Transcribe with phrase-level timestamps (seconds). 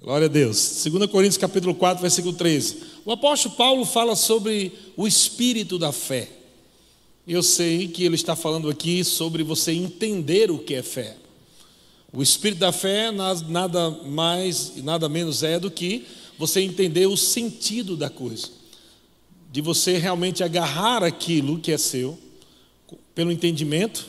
[0.00, 0.84] Glória a Deus.
[0.84, 2.76] 2 Coríntios capítulo 4, versículo 13.
[3.04, 6.28] O apóstolo Paulo fala sobre o espírito da fé.
[7.26, 11.16] Eu sei que ele está falando aqui sobre você entender o que é fé.
[12.12, 16.06] O espírito da fé nada mais e nada menos é do que
[16.38, 18.48] você entender o sentido da coisa.
[19.50, 22.16] De você realmente agarrar aquilo que é seu,
[23.16, 24.06] pelo entendimento,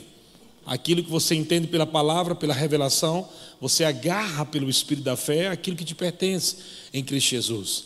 [0.64, 3.28] aquilo que você entende pela palavra, pela revelação,
[3.60, 6.56] você agarra pelo espírito da fé aquilo que te pertence
[6.92, 7.84] em Cristo Jesus.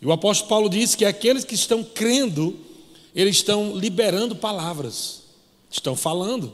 [0.00, 2.58] E o apóstolo Paulo diz que aqueles que estão crendo,
[3.14, 5.22] eles estão liberando palavras,
[5.70, 6.52] estão falando.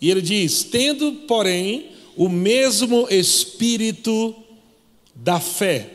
[0.00, 4.34] E ele diz: tendo, porém, o mesmo espírito
[5.14, 5.90] da fé,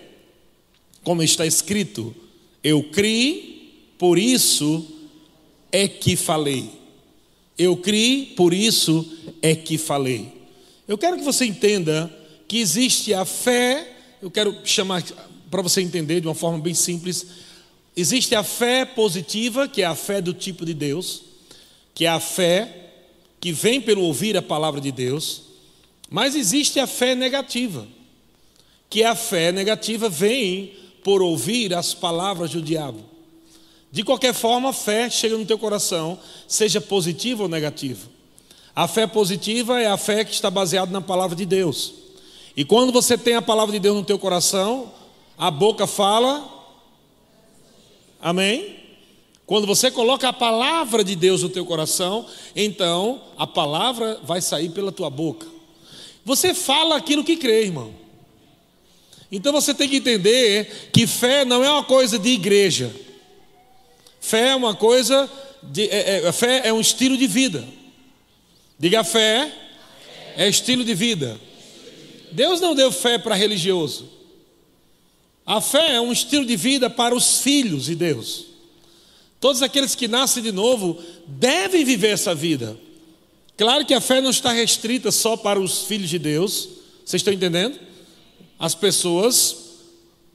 [1.04, 2.15] como está escrito,
[2.63, 4.85] eu criei, por isso
[5.71, 6.82] é que falei.
[7.57, 9.05] Eu criei, por isso
[9.41, 10.31] é que falei.
[10.88, 12.12] Eu quero que você entenda
[12.48, 15.03] que existe a fé, eu quero chamar
[15.49, 17.26] para você entender de uma forma bem simples.
[17.96, 21.21] Existe a fé positiva, que é a fé do tipo de Deus,
[21.93, 22.84] que é a fé
[23.40, 25.43] que vem pelo ouvir a palavra de Deus,
[26.09, 27.87] mas existe a fé negativa,
[28.90, 33.12] que é a fé negativa vem por ouvir as palavras do diabo.
[33.94, 38.10] De qualquer forma, a fé chega no teu coração, seja positiva ou negativa.
[38.76, 41.94] A fé positiva é a fé que está baseada na palavra de Deus.
[42.58, 44.91] E quando você tem a palavra de Deus no teu coração,
[45.38, 46.44] a boca fala.
[48.20, 48.77] Amém?
[49.46, 54.70] Quando você coloca a palavra de Deus no teu coração, então a palavra vai sair
[54.70, 55.46] pela tua boca.
[56.26, 57.94] Você fala aquilo que crê, irmão.
[59.32, 62.91] Então você tem que entender que fé não é uma coisa de igreja.
[64.24, 65.29] Fé é uma coisa
[65.62, 67.62] de, é, é, fé é um estilo de vida.
[68.80, 69.53] Diga fé
[70.38, 71.38] é estilo de vida.
[72.31, 74.09] Deus não deu fé para religioso.
[75.46, 78.46] A fé é um estilo de vida para os filhos de Deus.
[79.41, 80.97] Todos aqueles que nascem de novo
[81.28, 82.80] devem viver essa vida.
[83.58, 86.70] Claro que a fé não está restrita só para os filhos de Deus.
[87.03, 87.78] Vocês estão entendendo?
[88.58, 89.58] As pessoas,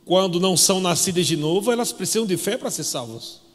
[0.05, 3.48] quando não são nascidas de novo, elas precisam de fé para ser salvas.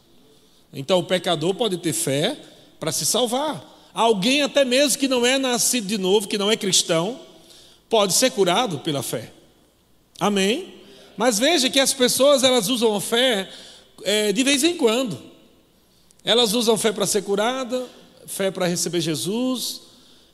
[0.74, 2.38] Então o pecador pode ter fé
[2.80, 3.92] para se salvar.
[3.94, 7.20] Alguém até mesmo que não é nascido de novo, que não é cristão,
[7.90, 9.32] pode ser curado pela fé.
[10.20, 10.74] Amém?
[11.16, 13.48] Mas veja que as pessoas elas usam a fé
[14.04, 15.22] é, de vez em quando.
[16.24, 17.86] Elas usam fé para ser curada,
[18.26, 19.82] fé para receber Jesus,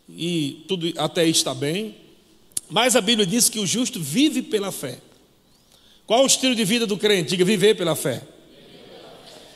[0.07, 1.95] e tudo até aí está bem.
[2.69, 4.99] Mas a Bíblia diz que o justo vive pela fé.
[6.05, 7.31] Qual o estilo de vida do crente?
[7.31, 8.21] Diga viver pela fé.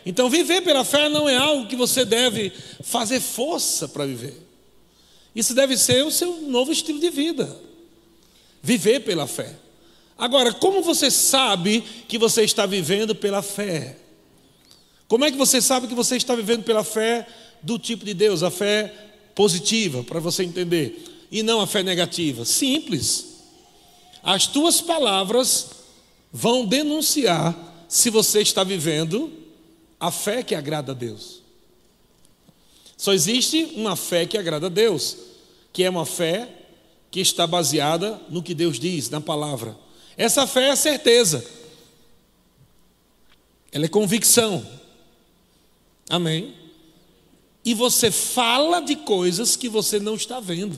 [0.05, 4.37] Então, viver pela fé não é algo que você deve fazer força para viver.
[5.35, 7.57] Isso deve ser o seu novo estilo de vida.
[8.61, 9.55] Viver pela fé.
[10.17, 13.97] Agora, como você sabe que você está vivendo pela fé?
[15.07, 17.27] Como é que você sabe que você está vivendo pela fé
[17.61, 18.93] do tipo de Deus, a fé
[19.35, 22.45] positiva, para você entender, e não a fé negativa?
[22.45, 23.33] Simples.
[24.21, 25.69] As tuas palavras
[26.31, 29.42] vão denunciar se você está vivendo
[30.03, 31.41] a fé que agrada a Deus.
[32.97, 35.15] Só existe uma fé que agrada a Deus,
[35.71, 36.49] que é uma fé
[37.09, 39.77] que está baseada no que Deus diz, na palavra.
[40.17, 41.45] Essa fé é certeza,
[43.71, 44.67] ela é convicção.
[46.09, 46.53] Amém?
[47.63, 50.77] E você fala de coisas que você não está vendo.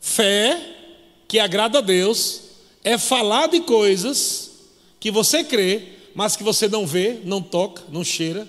[0.00, 2.40] Fé que agrada a Deus
[2.82, 4.50] é falar de coisas
[4.98, 8.46] que você crê mas que você não vê, não toca, não cheira.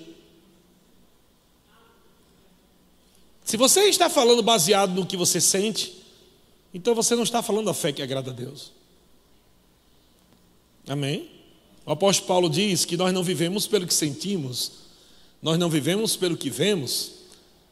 [3.43, 6.03] Se você está falando baseado no que você sente,
[6.73, 8.71] então você não está falando a fé que agrada a Deus.
[10.87, 11.29] Amém?
[11.85, 14.71] O apóstolo Paulo diz que nós não vivemos pelo que sentimos,
[15.41, 17.11] nós não vivemos pelo que vemos,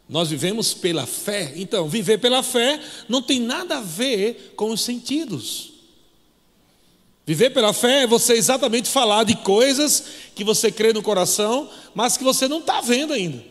[0.08, 1.54] nós vivemos pela fé.
[1.56, 5.73] Então, viver pela fé não tem nada a ver com os sentidos.
[7.26, 10.04] Viver pela fé é você exatamente falar de coisas
[10.36, 13.44] que você crê no coração, mas que você não está vendo ainda.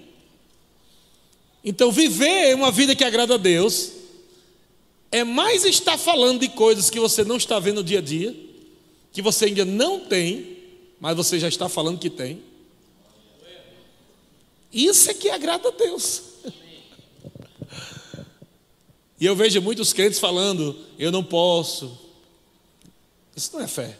[1.65, 3.93] Então, viver uma vida que agrada a Deus
[5.11, 8.35] é mais estar falando de coisas que você não está vendo no dia a dia,
[9.13, 10.59] que você ainda não tem,
[11.01, 12.43] mas você já está falando que tem.
[14.73, 16.23] Isso é que agrada a Deus.
[19.21, 21.97] E eu vejo muitos crentes falando: eu não posso,
[23.37, 23.99] isso não é fé.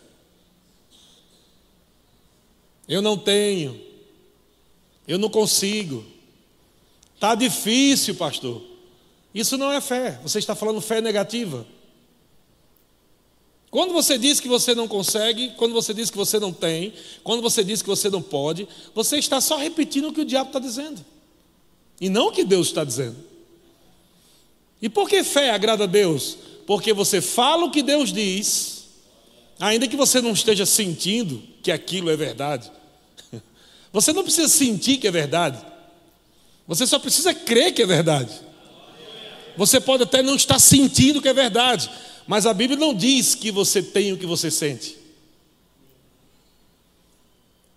[2.89, 3.81] Eu não tenho.
[5.07, 6.05] Eu não consigo.
[7.15, 8.63] Está difícil, pastor.
[9.35, 10.19] Isso não é fé.
[10.23, 11.67] Você está falando fé negativa.
[13.73, 16.93] Quando você diz que você não consegue, quando você diz que você não tem,
[17.25, 20.51] quando você diz que você não pode, você está só repetindo o que o diabo
[20.51, 21.03] está dizendo,
[21.99, 23.17] e não o que Deus está dizendo.
[24.83, 26.37] E por que fé agrada a Deus?
[26.67, 28.72] Porque você fala o que Deus diz,
[29.59, 32.71] ainda que você não esteja sentindo que aquilo é verdade.
[33.93, 35.63] Você não precisa sentir que é verdade,
[36.67, 38.33] você só precisa crer que é verdade.
[39.57, 41.91] Você pode até não estar sentindo que é verdade,
[42.27, 44.97] mas a Bíblia não diz que você tem o que você sente.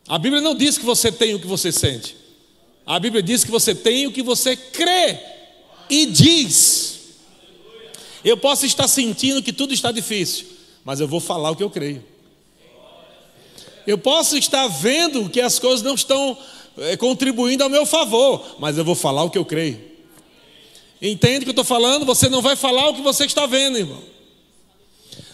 [0.08, 2.16] A Bíblia não diz que você tem o que você sente.
[2.86, 5.20] A Bíblia diz que você tem o que você crê
[5.90, 7.00] e diz.
[8.24, 10.46] Eu posso estar sentindo que tudo está difícil,
[10.86, 12.06] mas eu vou falar o que eu creio.
[13.88, 16.38] Eu posso estar vendo que as coisas não estão
[16.78, 19.82] é, contribuindo ao meu favor, mas eu vou falar o que eu creio.
[21.02, 22.06] Entende o que eu estou falando?
[22.06, 24.02] Você não vai falar o que você está vendo, irmão.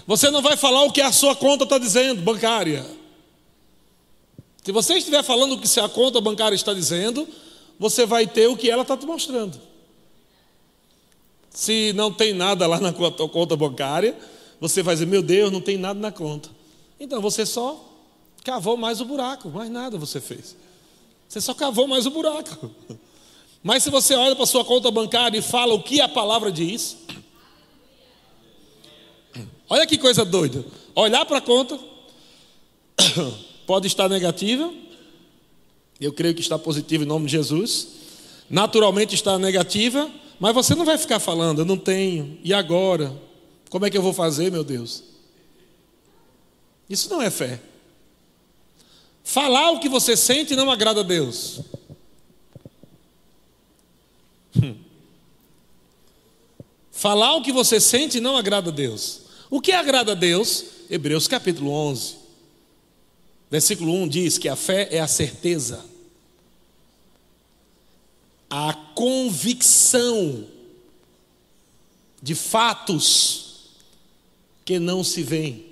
[0.07, 2.85] Você não vai falar o que a sua conta está dizendo, bancária.
[4.63, 7.27] Se você estiver falando o que a conta bancária está dizendo,
[7.77, 9.59] você vai ter o que ela está te mostrando.
[11.49, 14.17] Se não tem nada lá na conta bancária,
[14.61, 16.49] você vai dizer: Meu Deus, não tem nada na conta.
[16.97, 17.83] Então você só
[18.43, 20.55] cavou mais o buraco, mais nada você fez.
[21.27, 22.71] Você só cavou mais o buraco.
[23.63, 26.97] Mas se você olha para sua conta bancária e fala o que a palavra diz,
[29.71, 30.65] Olha que coisa doida.
[30.93, 31.79] Olhar para a conta,
[33.65, 34.69] pode estar negativa,
[35.97, 37.87] eu creio que está positivo em nome de Jesus.
[38.49, 40.11] Naturalmente está negativa,
[40.41, 43.15] mas você não vai ficar falando, eu não tenho, e agora?
[43.71, 45.01] Como é que eu vou fazer, meu Deus?
[46.89, 47.61] Isso não é fé.
[49.23, 51.61] Falar o que você sente não agrada a Deus.
[54.61, 54.75] Hum.
[56.91, 59.21] Falar o que você sente não agrada a Deus.
[59.49, 60.65] O que agrada a Deus?
[60.89, 62.17] Hebreus capítulo 11,
[63.49, 65.85] versículo 1 diz que a fé é a certeza,
[68.49, 70.45] a convicção
[72.21, 73.50] de fatos
[74.71, 75.65] que não se veem.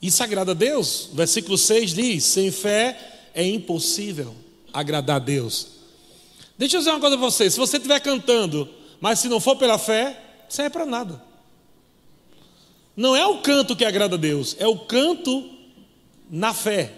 [0.00, 1.10] Isso agrada a Deus?
[1.12, 4.34] Versículo 6 diz: sem fé é impossível
[4.72, 5.66] agradar a Deus.
[6.56, 8.66] Deixa eu dizer uma coisa para você: se você estiver cantando,
[9.02, 10.18] mas se não for pela fé,
[10.48, 11.22] isso é para nada.
[12.96, 15.46] Não é o canto que agrada a Deus, é o canto
[16.30, 16.94] na fé.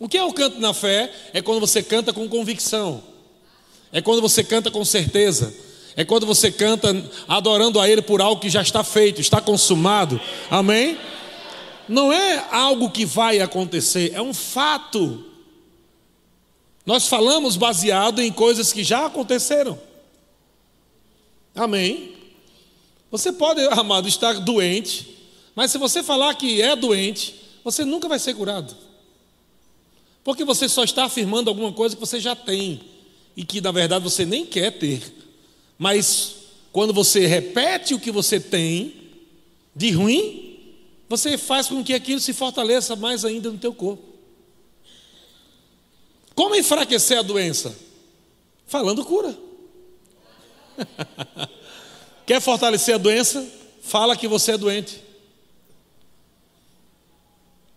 [0.00, 1.14] O que é o canto na fé?
[1.32, 3.00] É quando você canta com convicção,
[3.92, 5.54] é quando você canta com certeza,
[5.96, 6.88] é quando você canta
[7.28, 10.20] adorando a Ele por algo que já está feito, está consumado.
[10.50, 10.98] Amém?
[11.88, 15.24] Não é algo que vai acontecer, é um fato.
[16.84, 19.78] Nós falamos baseado em coisas que já aconteceram.
[21.54, 22.14] Amém?
[23.10, 25.16] Você pode, amado, estar doente,
[25.54, 28.76] mas se você falar que é doente, você nunca vai ser curado.
[30.24, 32.80] Porque você só está afirmando alguma coisa que você já tem
[33.36, 35.23] e que na verdade você nem quer ter.
[35.78, 36.34] Mas
[36.72, 38.94] quando você repete o que você tem
[39.74, 40.58] de ruim,
[41.08, 44.02] você faz com que aquilo se fortaleça mais ainda no teu corpo.
[46.34, 47.76] Como enfraquecer a doença?
[48.66, 49.36] Falando cura.
[52.26, 53.46] Quer fortalecer a doença?
[53.82, 55.02] Fala que você é doente.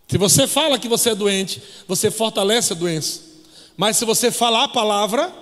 [0.08, 3.20] Se você fala que você é doente, você fortalece a doença.
[3.76, 5.32] Mas se você falar a palavra,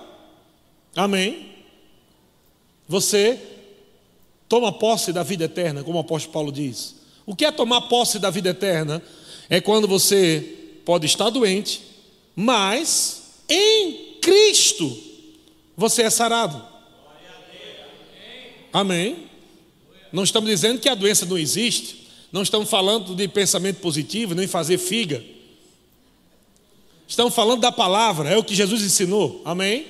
[0.95, 1.56] amém,
[2.87, 3.39] você
[4.47, 6.95] toma posse da vida eterna, como o apóstolo Paulo diz.
[7.25, 9.01] O que é tomar posse da vida eterna?
[9.49, 11.81] É quando você pode estar doente,
[12.35, 14.97] mas em Cristo
[15.75, 16.65] você é sarado.
[18.71, 19.27] Amém?
[20.11, 24.47] Não estamos dizendo que a doença não existe, não estamos falando de pensamento positivo, nem
[24.47, 25.23] fazer figa.
[27.07, 29.41] Estamos falando da palavra, é o que Jesus ensinou.
[29.43, 29.87] Amém?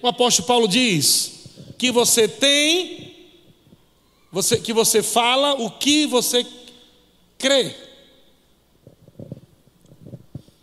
[0.00, 1.31] O apóstolo Paulo diz
[1.82, 3.12] que você tem,
[4.30, 6.46] você, que você fala o que você
[7.36, 7.74] crê.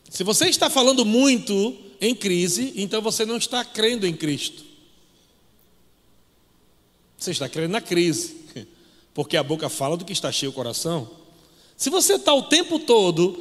[0.10, 4.64] Se você está falando muito em crise, então você não está crendo em Cristo.
[7.18, 8.38] Você está crendo na crise,
[9.14, 11.12] porque a boca fala do que está cheio o coração.
[11.76, 13.38] Se você está o tempo todo,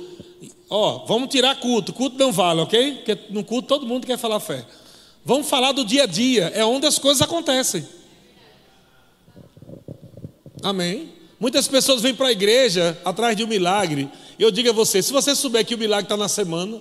[0.68, 2.96] ó, vamos tirar culto, culto não vale, ok?
[2.96, 4.66] Porque no culto todo mundo quer falar fé.
[5.28, 7.86] Vamos falar do dia a dia, é onde as coisas acontecem.
[10.62, 11.12] Amém?
[11.38, 14.08] Muitas pessoas vêm para a igreja atrás de um milagre.
[14.38, 16.80] Eu digo a você: se você souber que o milagre está na semana,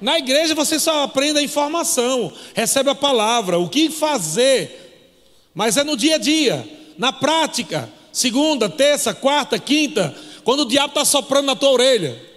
[0.00, 5.10] na igreja você só aprende a informação, recebe a palavra, o que fazer.
[5.52, 10.90] Mas é no dia a dia, na prática, segunda, terça, quarta, quinta, quando o diabo
[10.90, 12.29] está soprando na tua orelha.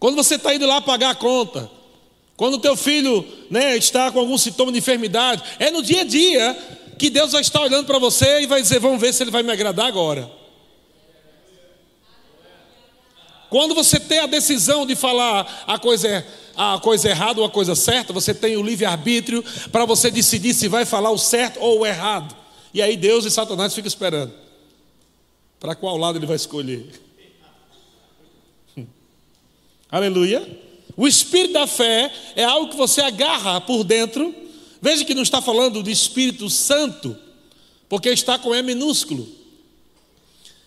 [0.00, 1.70] Quando você está indo lá pagar a conta,
[2.34, 6.04] quando o teu filho né, está com algum sintoma de enfermidade, é no dia a
[6.04, 6.58] dia
[6.98, 9.42] que Deus vai estar olhando para você e vai dizer: Vamos ver se ele vai
[9.42, 10.30] me agradar agora.
[13.50, 16.24] Quando você tem a decisão de falar a coisa,
[16.56, 20.66] a coisa errada ou a coisa certa, você tem o livre-arbítrio para você decidir se
[20.66, 22.34] vai falar o certo ou o errado.
[22.72, 24.32] E aí Deus e Satanás ficam esperando.
[25.58, 27.09] Para qual lado ele vai escolher?
[29.90, 30.46] Aleluia.
[30.96, 34.34] O espírito da fé é algo que você agarra por dentro.
[34.80, 37.16] Veja que não está falando do Espírito Santo,
[37.88, 39.28] porque está com E minúsculo.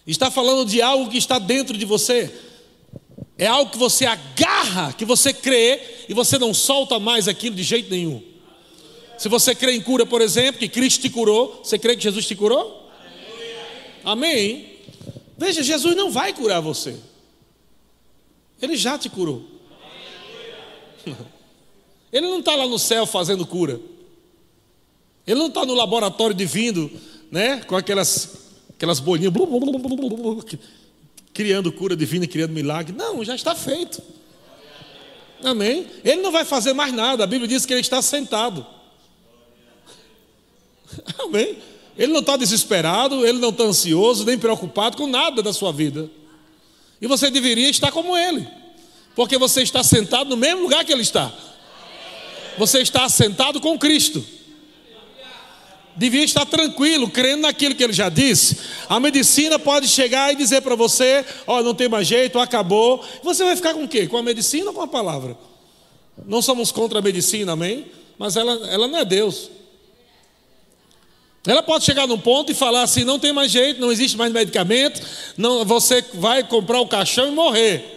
[0.05, 2.33] Está falando de algo que está dentro de você.
[3.37, 7.63] É algo que você agarra, que você crê e você não solta mais aquilo de
[7.63, 8.21] jeito nenhum.
[9.17, 12.25] Se você crê em cura, por exemplo, que Cristo te curou, você crê que Jesus
[12.25, 12.89] te curou?
[14.03, 14.73] Amém?
[15.37, 16.95] Veja, Jesus não vai curar você.
[18.63, 19.43] Ele já te curou.
[22.13, 23.77] Ele não está lá no céu fazendo cura.
[25.27, 26.89] Ele não está no laboratório divino,
[27.29, 27.57] né?
[27.67, 30.45] Com aquelas, aquelas bolinhas, blu, blu, blu,
[31.33, 32.95] criando cura divina, criando milagre.
[32.95, 34.01] Não, já está feito.
[35.43, 35.85] Amém?
[36.01, 37.25] Ele não vai fazer mais nada.
[37.25, 38.65] A Bíblia diz que ele está sentado.
[41.19, 41.57] Amém?
[41.97, 46.09] Ele não está desesperado, ele não está ansioso, nem preocupado com nada da sua vida.
[47.03, 48.47] E você deveria estar como ele.
[49.13, 51.33] Porque você está sentado no mesmo lugar que ele está.
[52.57, 54.25] Você está sentado com Cristo.
[55.97, 58.57] Devia estar tranquilo, crendo naquilo que ele já disse.
[58.87, 63.03] A medicina pode chegar e dizer para você: Ó, oh, não tem mais jeito, acabou.
[63.21, 64.07] Você vai ficar com o quê?
[64.07, 65.37] Com a medicina ou com a palavra?
[66.25, 67.85] Não somos contra a medicina, amém?
[68.17, 69.51] Mas ela, ela não é Deus.
[71.45, 74.31] Ela pode chegar num ponto e falar assim: não tem mais jeito, não existe mais
[74.31, 75.01] medicamento,
[75.37, 77.89] não, você vai comprar o caixão e morrer.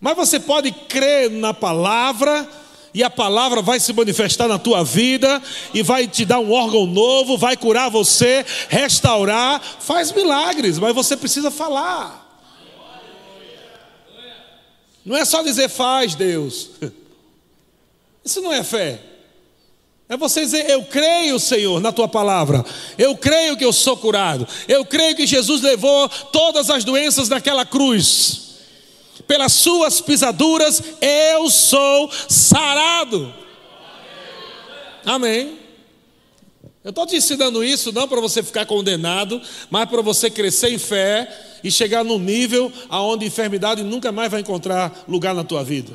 [0.00, 2.48] Mas você pode crer na palavra,
[2.92, 5.40] e a palavra vai se manifestar na tua vida,
[5.72, 11.16] e vai te dar um órgão novo, vai curar você, restaurar, faz milagres, mas você
[11.16, 12.28] precisa falar.
[15.04, 16.70] Não é só dizer faz, Deus.
[18.24, 19.00] Isso não é fé.
[20.10, 22.62] É você dizer, eu creio, Senhor, na tua palavra.
[22.98, 24.46] Eu creio que eu sou curado.
[24.68, 28.50] Eu creio que Jesus levou todas as doenças naquela cruz
[29.30, 33.32] pelas suas pisaduras eu sou sarado.
[35.04, 35.56] Amém.
[36.82, 39.40] Eu estou te ensinando isso não para você ficar condenado,
[39.70, 41.30] mas para você crescer em fé
[41.62, 45.92] e chegar num nível aonde a enfermidade nunca mais vai encontrar lugar na tua vida.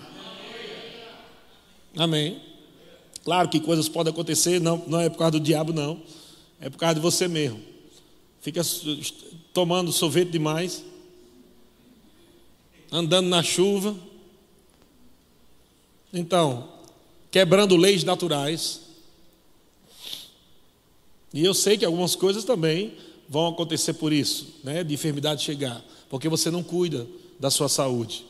[1.98, 2.45] Amém.
[3.26, 6.02] Claro que coisas podem acontecer, não, não é por causa do diabo, não.
[6.62, 7.60] É por causa de você mesmo.
[8.40, 8.62] Fica
[9.52, 10.86] tomando sorvete demais
[12.92, 13.96] andando na chuva.
[16.14, 16.70] Então,
[17.30, 18.82] quebrando leis naturais.
[21.34, 22.96] E eu sei que algumas coisas também
[23.28, 27.06] vão acontecer por isso, né, de enfermidade chegar, porque você não cuida
[27.38, 28.26] da sua saúde.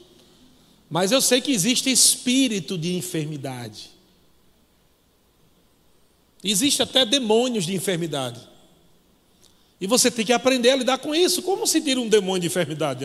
[0.89, 3.91] Mas eu sei que existe espírito de enfermidade.
[6.47, 8.39] Existe até demônios de enfermidade.
[9.81, 11.41] E você tem que aprender a lidar com isso.
[11.41, 13.03] Como se tira um demônio de enfermidade?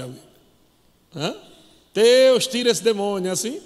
[1.16, 1.34] Hã?
[1.94, 3.62] Deus tira esse demônio, é assim?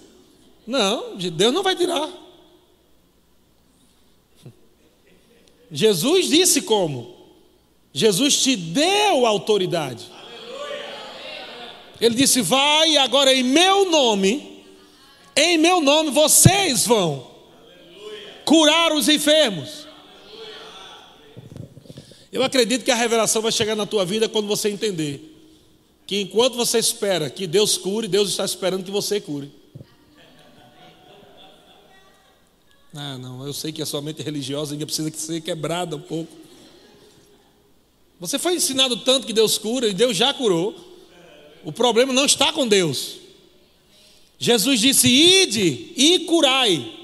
[0.64, 2.08] Não, Deus não vai tirar.
[5.72, 7.12] Jesus disse como?
[7.92, 10.06] Jesus te deu autoridade.
[12.00, 14.62] Ele disse: Vai agora em meu nome,
[15.34, 17.33] em meu nome vocês vão
[18.44, 19.86] curar os enfermos.
[22.32, 25.32] Eu acredito que a revelação vai chegar na tua vida quando você entender
[26.06, 29.50] que enquanto você espera que Deus cure, Deus está esperando que você cure.
[32.94, 36.30] Ah, não, eu sei que a sua mente religiosa ainda precisa ser quebrada um pouco.
[38.20, 40.74] Você foi ensinado tanto que Deus cura e Deus já curou.
[41.64, 43.16] O problema não está com Deus.
[44.38, 47.03] Jesus disse: Ide e curai.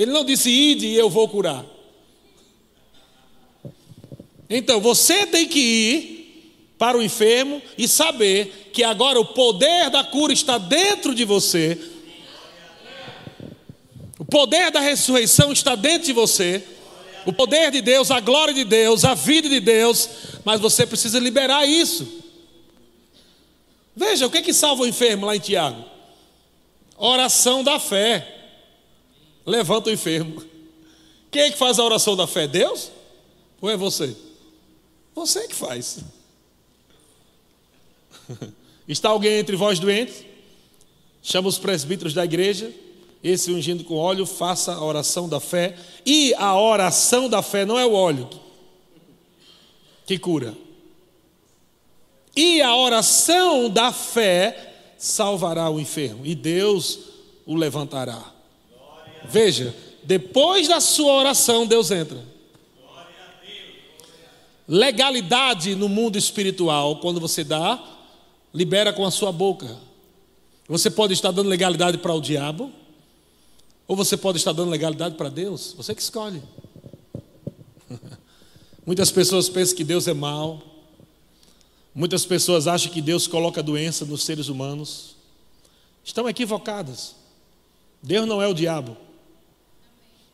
[0.00, 1.62] Ele não disse: Ide e eu vou curar.
[4.48, 10.02] Então você tem que ir para o enfermo e saber que agora o poder da
[10.02, 11.78] cura está dentro de você.
[14.18, 16.64] O poder da ressurreição está dentro de você.
[17.26, 20.08] O poder de Deus, a glória de Deus, a vida de Deus,
[20.46, 22.08] mas você precisa liberar isso.
[23.94, 25.84] Veja, o que é que salva o enfermo lá em Tiago?
[26.96, 28.39] Oração da fé.
[29.44, 30.42] Levanta o enfermo.
[31.30, 32.46] Quem é que faz a oração da fé?
[32.46, 32.90] Deus?
[33.60, 34.16] Ou é você?
[35.14, 35.98] Você que faz.
[38.88, 40.24] Está alguém entre vós doentes?
[41.22, 42.72] Chama os presbíteros da igreja,
[43.22, 45.76] esse ungindo com óleo, faça a oração da fé.
[46.04, 48.28] E a oração da fé não é o óleo
[50.10, 50.56] que cura.
[52.34, 56.98] E a oração da fé salvará o enfermo, e Deus
[57.46, 58.20] o levantará.
[59.30, 62.18] Veja, depois da sua oração, Deus entra.
[64.66, 67.82] Legalidade no mundo espiritual, quando você dá,
[68.54, 69.78] libera com a sua boca.
[70.68, 72.70] Você pode estar dando legalidade para o diabo,
[73.88, 75.74] ou você pode estar dando legalidade para Deus.
[75.76, 76.42] Você que escolhe.
[78.86, 80.62] Muitas pessoas pensam que Deus é mau.
[81.92, 85.16] Muitas pessoas acham que Deus coloca doença nos seres humanos.
[86.04, 87.16] Estão equivocadas.
[88.00, 88.96] Deus não é o diabo.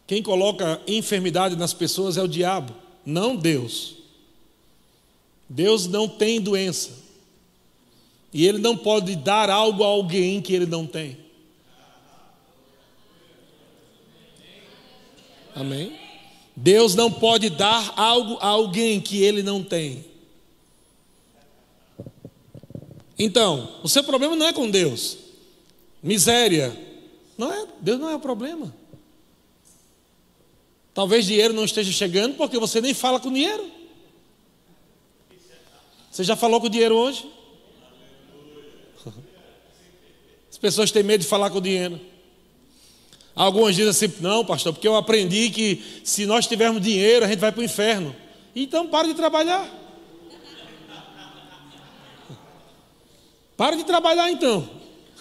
[0.07, 3.97] Quem coloca enfermidade nas pessoas é o diabo, não Deus.
[5.49, 6.91] Deus não tem doença.
[8.33, 11.19] E Ele não pode dar algo a alguém que Ele não tem.
[15.55, 15.99] Amém?
[16.55, 20.05] Deus não pode dar algo a alguém que Ele não tem.
[23.19, 25.17] Então, o seu problema não é com Deus.
[26.03, 26.77] Miséria.
[27.39, 28.75] Não é, Deus não é o problema.
[30.97, 33.71] Talvez dinheiro não esteja chegando porque você nem fala com dinheiro.
[36.11, 37.31] Você já falou com dinheiro hoje?
[40.51, 42.01] As pessoas têm medo de falar com dinheiro.
[43.35, 47.41] Algumas dizem assim: não, pastor, porque eu aprendi que se nós tivermos dinheiro, a gente
[47.41, 48.17] vai para o inferno.
[48.55, 49.69] Então, para de trabalhar.
[53.55, 54.67] Para de trabalhar então.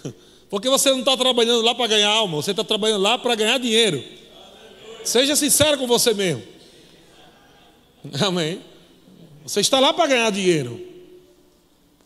[0.48, 3.58] Porque você não está trabalhando lá para ganhar alma, você está trabalhando lá para ganhar
[3.58, 4.02] dinheiro.
[5.06, 6.42] Seja sincero com você mesmo.
[8.20, 8.60] Amém.
[9.44, 10.80] Você está lá para ganhar dinheiro.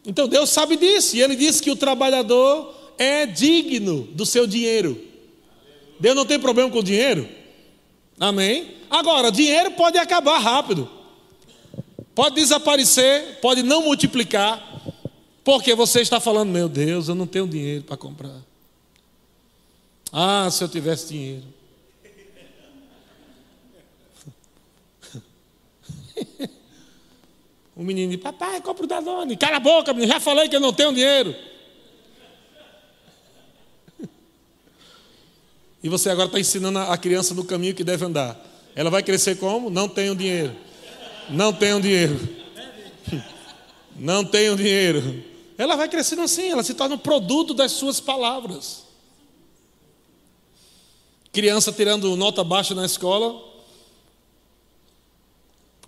[0.05, 1.17] Então Deus sabe disso.
[1.17, 5.01] E Ele disse que o trabalhador é digno do seu dinheiro.
[5.99, 7.29] Deus não tem problema com dinheiro.
[8.19, 8.77] Amém.
[8.91, 10.89] Agora, dinheiro pode acabar rápido.
[12.15, 14.67] Pode desaparecer, pode não multiplicar.
[15.43, 18.37] Porque você está falando, meu Deus, eu não tenho dinheiro para comprar.
[20.13, 21.60] Ah, se eu tivesse dinheiro.
[27.77, 29.37] O menino diz, papai, compra o Danone.
[29.37, 31.35] Cala a boca, menino, já falei que eu não tenho dinheiro.
[35.83, 38.39] E você agora está ensinando a criança no caminho que deve andar.
[38.77, 39.71] Ela vai crescer como?
[39.71, 40.55] Não tenho dinheiro.
[41.31, 42.21] Não tenho dinheiro.
[43.97, 45.25] Não tenho dinheiro.
[45.57, 48.85] Ela vai crescendo assim, ela se torna um produto das suas palavras.
[51.33, 53.41] Criança tirando nota baixa na escola,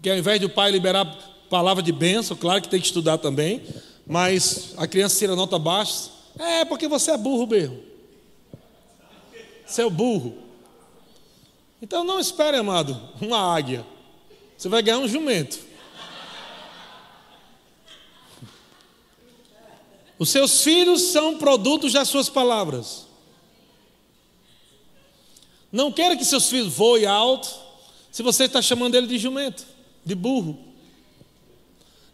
[0.03, 1.05] porque ao invés do pai liberar
[1.49, 3.63] palavra de bênção, claro que tem que estudar também,
[4.05, 6.11] mas a criança tira nota baixa.
[6.37, 7.81] É, porque você é burro mesmo.
[9.65, 10.37] Você é burro.
[11.81, 13.87] Então não espere, amado, uma águia.
[14.59, 15.61] Você vai ganhar um jumento.
[20.19, 23.07] Os seus filhos são produtos das suas palavras.
[25.71, 27.49] Não queira que seus filhos voem alto
[28.11, 29.72] se você está chamando ele de jumento,
[30.05, 30.59] de burro.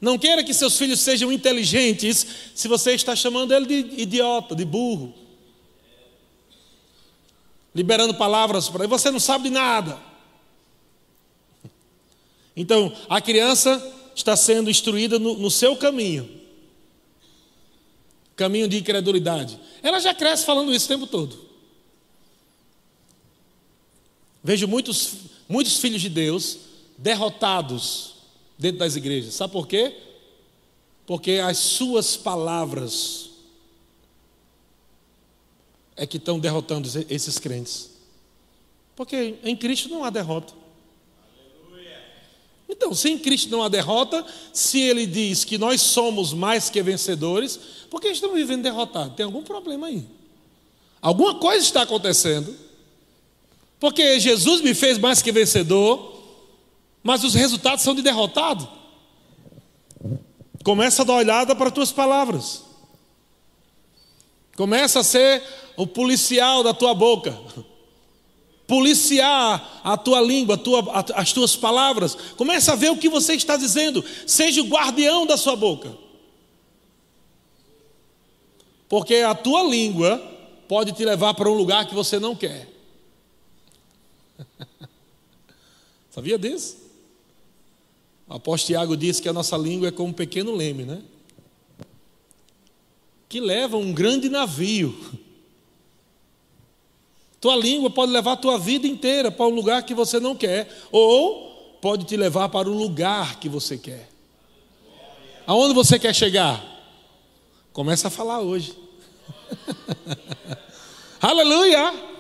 [0.01, 4.65] Não queira que seus filhos sejam inteligentes se você está chamando ele de idiota, de
[4.65, 5.15] burro.
[7.75, 9.99] Liberando palavras para ele, você não sabe de nada.
[12.57, 16.39] Então, a criança está sendo instruída no, no seu caminho
[18.39, 19.59] caminho de incredulidade.
[19.83, 21.37] Ela já cresce falando isso o tempo todo.
[24.43, 25.15] Vejo muitos,
[25.49, 26.57] muitos filhos de Deus
[26.99, 28.17] derrotados
[28.59, 29.35] dentro das igrejas.
[29.35, 29.97] Sabe por quê?
[31.07, 33.31] Porque as suas palavras
[35.97, 37.91] é que estão derrotando esses crentes.
[38.95, 40.53] Porque em Cristo não há derrota.
[42.69, 46.83] Então, se em Cristo não há derrota, se ele diz que nós somos mais que
[46.83, 47.59] vencedores,
[47.89, 49.17] por que estamos vivendo derrotados?
[49.17, 50.05] Tem algum problema aí.
[51.01, 52.55] Alguma coisa está acontecendo.
[53.81, 56.18] Porque Jesus me fez mais que vencedor,
[57.03, 58.69] mas os resultados são de derrotado.
[60.65, 62.65] Começa a dar olhada para as tuas palavras.
[64.57, 65.43] Começa a ser
[65.77, 67.39] o policial da tua boca.
[68.67, 72.15] Policiar a tua língua, a tua, as tuas palavras.
[72.37, 74.05] Começa a ver o que você está dizendo.
[74.27, 75.97] Seja o guardião da sua boca.
[78.89, 80.19] Porque a tua língua
[80.67, 82.69] pode te levar para um lugar que você não quer.
[86.11, 86.88] Sabia disso?
[88.29, 91.01] O apóstolo Tiago disse que a nossa língua é como um pequeno leme, né?
[93.29, 94.95] Que leva um grande navio.
[97.41, 100.69] Tua língua pode levar a tua vida inteira para um lugar que você não quer,
[100.91, 104.09] ou pode te levar para o lugar que você quer.
[105.47, 106.63] Aonde você quer chegar?
[107.73, 108.77] Começa a falar hoje.
[111.23, 112.18] Aleluia!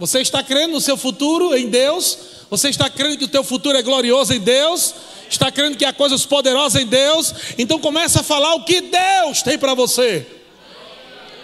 [0.00, 2.18] Você está crendo no seu futuro em Deus?
[2.48, 4.94] Você está crendo que o teu futuro é glorioso em Deus?
[5.28, 7.34] Está crendo que há coisas poderosas em Deus?
[7.58, 10.26] Então começa a falar o que Deus tem para você.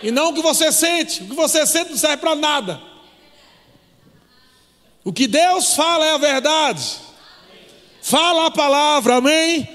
[0.02, 1.22] E não o que você sente.
[1.22, 2.80] O que você sente não serve para nada.
[5.04, 6.96] O que Deus fala é a verdade.
[8.00, 9.68] Fala a palavra, amém?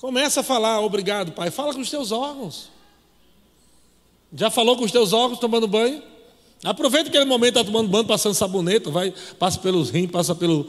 [0.00, 1.48] Começa a falar, obrigado, Pai.
[1.48, 2.70] Fala com os teus órgãos.
[4.34, 6.10] Já falou com os teus órgãos tomando banho?
[6.64, 10.66] Aproveita aquele momento, está tomando banho, passando sabonete, vai, passa pelos rins, passa pelo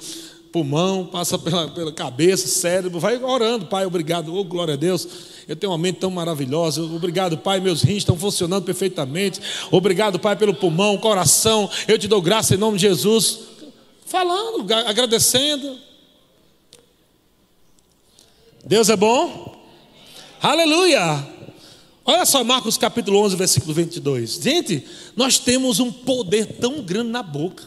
[0.51, 5.07] pulmão, passa pela, pela cabeça, cérebro, vai orando, Pai, obrigado, oh, glória a Deus.
[5.47, 6.81] Eu tenho uma mente tão maravilhosa.
[6.83, 9.41] Obrigado, Pai, meus rins estão funcionando perfeitamente.
[9.71, 11.69] Obrigado, Pai, pelo pulmão, coração.
[11.87, 13.39] Eu te dou graça em nome de Jesus.
[14.05, 15.77] Falando, agradecendo.
[18.63, 19.59] Deus é bom.
[20.41, 21.32] Aleluia.
[22.05, 24.33] Olha só Marcos capítulo 11, versículo 22.
[24.41, 24.85] Gente,
[25.15, 27.63] nós temos um poder tão grande na boca.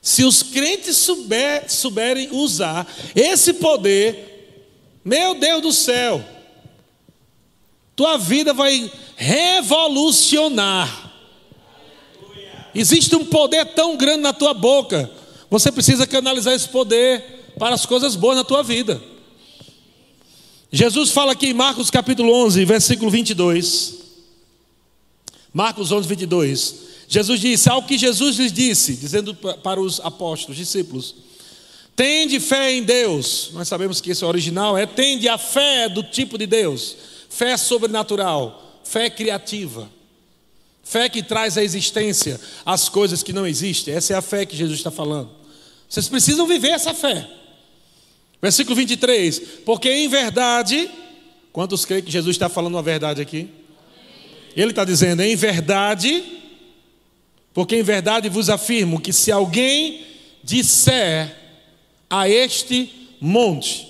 [0.00, 4.62] Se os crentes souber, souberem usar esse poder,
[5.04, 6.24] meu Deus do céu,
[7.96, 11.12] tua vida vai revolucionar.
[12.72, 15.10] Existe um poder tão grande na tua boca,
[15.50, 19.02] você precisa canalizar esse poder para as coisas boas na tua vida.
[20.70, 23.94] Jesus fala aqui em Marcos capítulo 11, versículo 22.
[25.52, 26.74] Marcos 11, 22.
[27.08, 31.14] Jesus disse: Ao que Jesus lhes disse, dizendo para os apóstolos, discípulos:
[31.96, 33.50] Tende fé em Deus.
[33.54, 36.96] Nós sabemos que esse original é tende a fé do tipo de Deus,
[37.30, 39.90] fé sobrenatural, fé criativa,
[40.82, 43.94] fé que traz à existência as coisas que não existem.
[43.94, 45.30] Essa é a fé que Jesus está falando.
[45.88, 47.26] Vocês precisam viver essa fé.
[48.40, 49.38] Versículo 23.
[49.64, 50.90] Porque em verdade,
[51.52, 53.48] quantos creem que Jesus está falando a verdade aqui?
[54.56, 56.24] Ele está dizendo, em verdade,
[57.52, 60.06] porque em verdade vos afirmo que se alguém
[60.42, 61.36] disser
[62.08, 63.86] a este monte,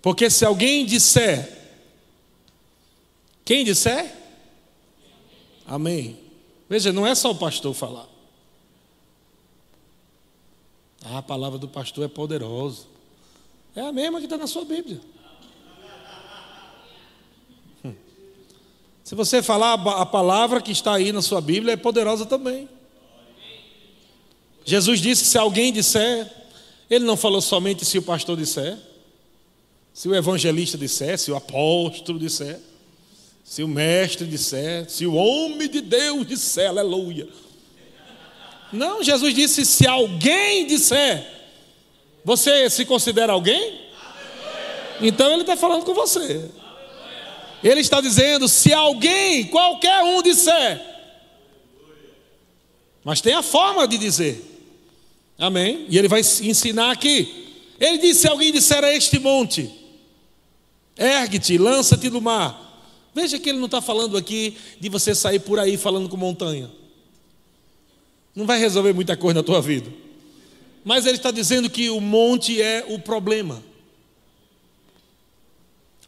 [0.00, 1.60] porque se alguém disser,
[3.44, 4.14] quem disser?
[5.66, 6.18] Amém.
[6.68, 8.08] Veja, não é só o pastor falar.
[11.04, 12.91] Ah, a palavra do pastor é poderosa.
[13.74, 15.00] É a mesma que está na sua Bíblia.
[19.02, 22.68] Se você falar a palavra que está aí na sua Bíblia, é poderosa também.
[24.64, 26.30] Jesus disse: se alguém disser,
[26.88, 28.78] ele não falou somente se o pastor disser,
[29.92, 32.58] se o evangelista disser, se o apóstolo disser,
[33.44, 37.28] se o mestre disser, se o homem de Deus disser, aleluia.
[38.72, 41.41] Não, Jesus disse: se alguém disser,
[42.24, 43.80] você se considera alguém?
[45.00, 46.48] Então ele está falando com você.
[47.62, 50.80] Ele está dizendo: se alguém, qualquer um disser,
[53.04, 54.42] mas tem a forma de dizer,
[55.38, 55.86] amém?
[55.88, 57.64] E ele vai ensinar aqui.
[57.78, 59.70] Ele disse: se alguém disser a este monte,
[60.96, 62.60] ergue-te, lança-te do mar.
[63.14, 66.70] Veja que ele não está falando aqui de você sair por aí falando com montanha.
[68.34, 69.92] Não vai resolver muita coisa na tua vida.
[70.84, 73.62] Mas ele está dizendo que o monte é o problema.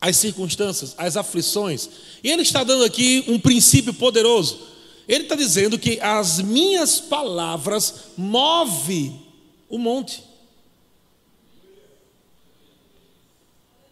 [0.01, 1.89] As circunstâncias, as aflições.
[2.23, 4.75] E ele está dando aqui um princípio poderoso.
[5.07, 9.23] Ele está dizendo que as minhas palavras movem
[9.69, 10.25] o monte.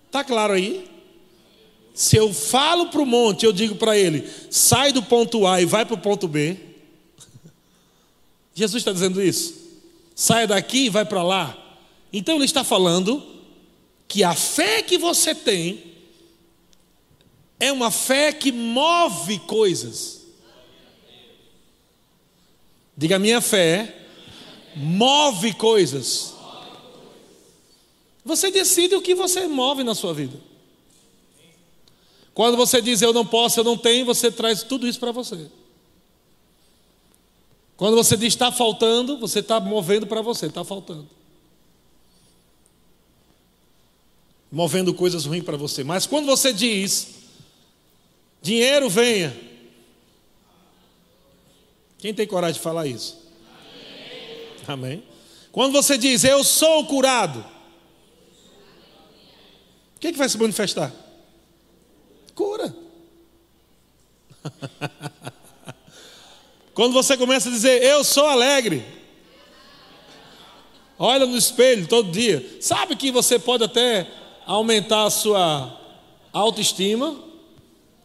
[0.06, 0.90] Está claro aí?
[1.94, 5.66] Se eu falo para o monte, eu digo para ele: sai do ponto A e
[5.66, 6.56] vai para o ponto B.
[8.54, 9.61] Jesus está dizendo isso
[10.22, 11.58] saia daqui e vai para lá.
[12.12, 13.20] Então ele está falando
[14.06, 15.82] que a fé que você tem
[17.58, 20.22] é uma fé que move coisas.
[22.96, 23.96] Diga, minha fé
[24.76, 26.34] move coisas.
[28.24, 30.38] Você decide o que você move na sua vida.
[32.32, 35.50] Quando você diz eu não posso, eu não tenho, você traz tudo isso para você.
[37.76, 41.08] Quando você diz está faltando, você está movendo para você, está faltando.
[44.50, 45.82] Movendo coisas ruins para você.
[45.82, 47.08] Mas quando você diz,
[48.42, 49.34] dinheiro venha,
[52.02, 53.16] Quem tem coragem de falar isso?
[54.66, 54.96] Amém.
[54.96, 55.04] Amém.
[55.52, 57.38] Quando você diz, eu sou curado,
[59.94, 60.92] o que, é que vai se manifestar?
[62.34, 62.74] Cura.
[66.74, 68.82] Quando você começa a dizer, eu sou alegre,
[70.98, 74.06] olha no espelho todo dia, sabe que você pode até
[74.46, 75.78] aumentar a sua
[76.32, 77.14] autoestima,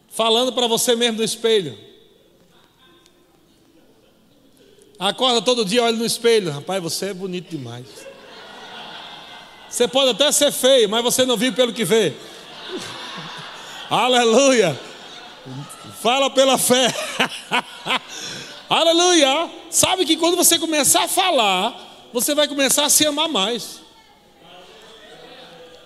[0.09, 1.77] falando para você mesmo no espelho.
[4.99, 7.85] Acorda todo dia, olha no espelho, rapaz, você é bonito demais.
[9.69, 12.13] Você pode até ser feio, mas você não vive pelo que vê.
[13.89, 14.77] Aleluia.
[16.01, 16.87] Fala pela fé.
[18.69, 19.49] Aleluia.
[19.69, 23.79] Sabe que quando você começar a falar, você vai começar a se amar mais.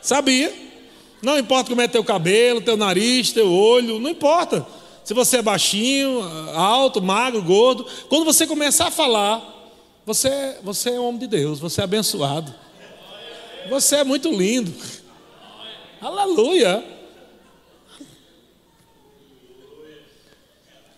[0.02, 0.52] Sabia?
[1.22, 4.66] Não importa como é teu cabelo, teu nariz, teu olho, não importa.
[5.04, 6.22] Se você é baixinho,
[6.56, 9.42] alto, magro, gordo, quando você começar a falar,
[10.06, 12.54] você, você é homem de Deus, você é abençoado.
[13.70, 14.74] Você é muito lindo.
[16.02, 16.84] Aleluia.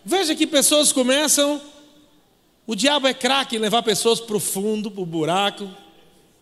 [0.02, 1.60] Veja que pessoas começam.
[2.66, 5.70] O diabo é craque em levar pessoas para o fundo, para o buraco,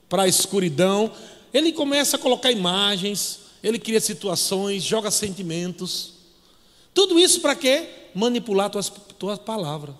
[0.08, 1.10] para a escuridão.
[1.52, 6.12] Ele começa a colocar imagens, ele cria situações, joga sentimentos.
[6.94, 7.88] Tudo isso para quê?
[8.14, 9.94] Manipular tuas, tuas palavras.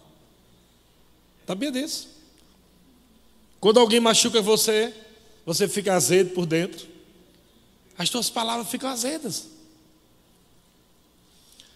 [1.47, 2.09] Sabia disso?
[3.59, 4.95] Quando alguém machuca você,
[5.45, 6.87] você fica azedo por dentro.
[7.99, 9.49] As tuas palavras ficam azedas.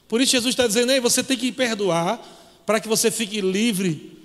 [0.09, 2.21] Por isso Jesus está dizendo, Ei, você tem que perdoar
[2.65, 4.17] para que você fique livre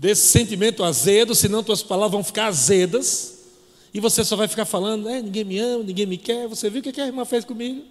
[0.00, 3.38] desse sentimento azedo, senão tuas palavras vão ficar azedas.
[3.92, 6.48] E você só vai ficar falando, é, ninguém me ama, ninguém me quer.
[6.48, 7.84] Você viu o que a irmã fez comigo?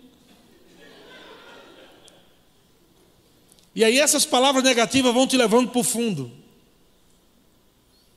[3.76, 6.32] E aí essas palavras negativas vão te levando para o fundo.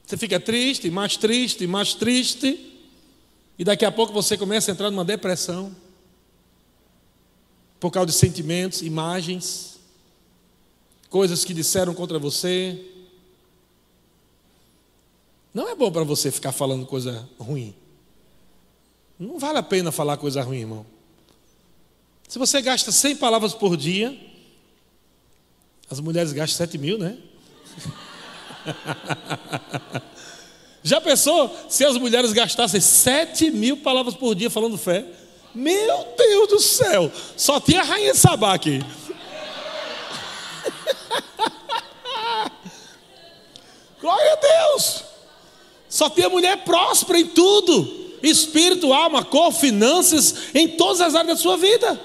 [0.07, 2.73] Você fica triste, mais triste, mais triste.
[3.59, 5.77] E daqui a pouco você começa a entrar numa depressão.
[7.79, 9.79] Por causa de sentimentos, imagens,
[11.11, 12.89] coisas que disseram contra você.
[15.53, 17.75] Não é bom para você ficar falando coisa ruim.
[19.19, 20.87] Não vale a pena falar coisa ruim, irmão.
[22.27, 24.19] Se você gasta 100 palavras por dia,
[25.91, 27.19] as mulheres gastam 7 mil, né?
[30.83, 35.05] Já pensou se as mulheres gastassem 7 mil palavras por dia falando fé?
[35.55, 38.81] Meu Deus do céu, só tinha a rainha de Sabá aqui.
[44.01, 45.12] Glória a Deus!
[45.93, 51.43] Só tinha mulher próspera em tudo: espírito, alma, cor, finanças, em todas as áreas da
[51.43, 52.01] sua vida.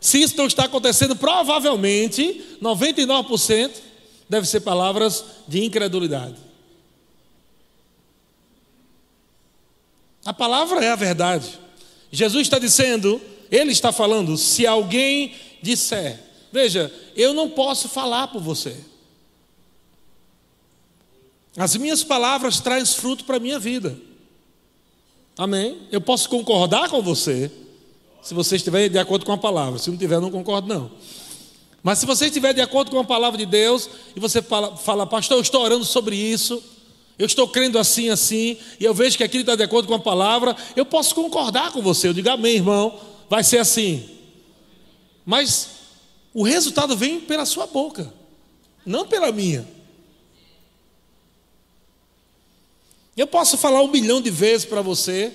[0.00, 3.72] Se isso não está acontecendo, provavelmente 99%
[4.26, 6.36] deve ser palavras de incredulidade.
[10.24, 11.60] A palavra é a verdade.
[12.10, 16.18] Jesus está dizendo, ele está falando, se alguém disser,
[16.50, 18.91] veja, eu não posso falar por você.
[21.56, 23.96] As minhas palavras trazem fruto para a minha vida.
[25.36, 25.78] Amém?
[25.90, 27.50] Eu posso concordar com você,
[28.22, 29.78] se você estiver de acordo com a palavra.
[29.78, 30.90] Se não tiver, não concordo, não.
[31.82, 35.06] Mas se você estiver de acordo com a palavra de Deus, e você fala, fala,
[35.06, 36.62] pastor, eu estou orando sobre isso,
[37.18, 39.98] eu estou crendo assim, assim, e eu vejo que aquilo está de acordo com a
[39.98, 42.08] palavra, eu posso concordar com você.
[42.08, 44.08] Eu digo, amém, irmão, vai ser assim.
[45.24, 45.68] Mas
[46.32, 48.12] o resultado vem pela sua boca,
[48.86, 49.66] não pela minha.
[53.16, 55.32] Eu posso falar um milhão de vezes para você,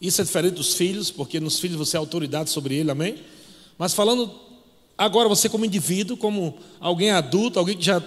[0.00, 3.16] isso é diferente dos filhos, porque nos filhos você é autoridade sobre ele, amém?
[3.78, 4.32] Mas falando
[4.98, 8.02] agora você como indivíduo, como alguém adulto, alguém que já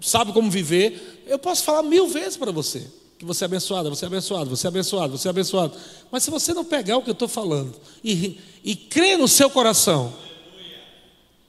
[0.00, 2.86] sabe como viver, eu posso falar mil vezes para você
[3.18, 5.76] que você é abençoado, você é abençoado, você é abençoado, você é abençoado.
[6.08, 9.50] Mas se você não pegar o que eu estou falando e, e crer no seu
[9.50, 10.14] coração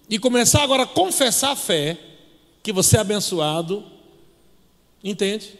[0.09, 1.95] e começar agora a confessar a fé
[2.63, 3.83] que você é abençoado,
[5.03, 5.53] entende?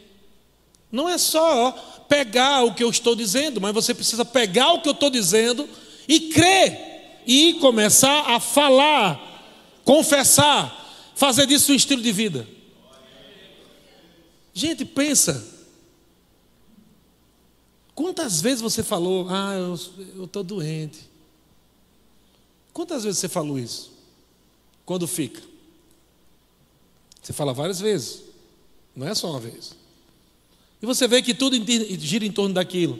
[0.90, 1.72] Não é só
[2.08, 5.68] pegar o que eu estou dizendo, mas você precisa pegar o que eu estou dizendo
[6.08, 12.46] e crer e começar a falar, confessar, fazer disso um estilo de vida.
[14.52, 15.48] Gente, pensa.
[17.94, 21.08] Quantas vezes você falou, ah, eu estou doente?
[22.72, 23.92] Quantas vezes você falou isso?
[24.84, 25.40] Quando fica?
[27.22, 28.22] Você fala várias vezes,
[28.96, 29.76] não é só uma vez.
[30.82, 31.56] E você vê que tudo
[31.98, 32.98] gira em torno daquilo.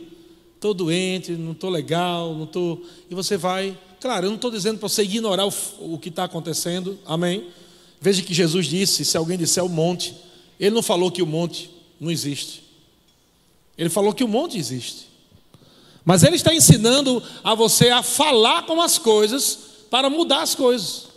[0.55, 2.85] Estou doente, não estou legal, não estou.
[3.09, 3.79] E você vai.
[3.99, 7.49] Claro, eu não estou dizendo para você ignorar o, o que está acontecendo, amém?
[8.01, 10.15] Veja que Jesus disse: se alguém disser o monte,
[10.59, 12.63] ele não falou que o monte não existe.
[13.79, 15.09] Ele falou que o monte existe.
[16.05, 19.59] Mas ele está ensinando a você a falar com as coisas
[19.91, 21.09] para mudar as coisas.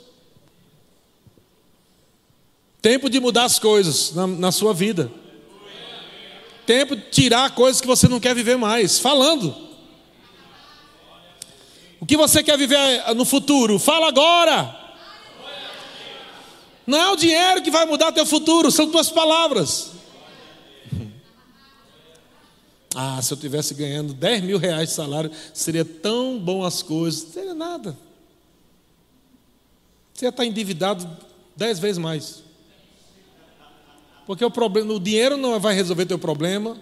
[2.81, 5.11] Tempo de mudar as coisas na, na sua vida.
[6.65, 8.99] Tempo de tirar coisas que você não quer viver mais.
[8.99, 9.55] Falando.
[11.99, 13.79] O que você quer viver no futuro?
[13.79, 14.83] Fala agora.
[16.85, 19.91] Não é o dinheiro que vai mudar teu futuro, são tuas palavras.
[22.95, 27.23] Ah, se eu tivesse ganhando 10 mil reais de salário, seria tão bom as coisas.
[27.23, 27.97] Não seria nada.
[30.13, 31.09] Você ia estar endividado
[31.55, 32.43] dez vezes mais.
[34.25, 36.77] Porque o, problema, o dinheiro não vai resolver teu problema.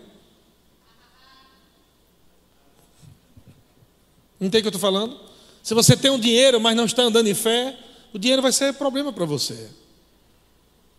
[4.39, 5.19] Entende o que eu estou falando?
[5.61, 7.77] Se você tem um dinheiro, mas não está andando em fé,
[8.13, 9.69] o dinheiro vai ser problema para você.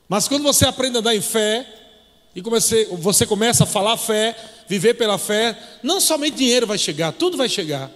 [0.08, 1.66] Mas quando você aprende a andar em fé,
[2.34, 4.36] e comece, você começa a falar fé,
[4.68, 7.90] viver pela fé, não somente dinheiro vai chegar, tudo vai chegar.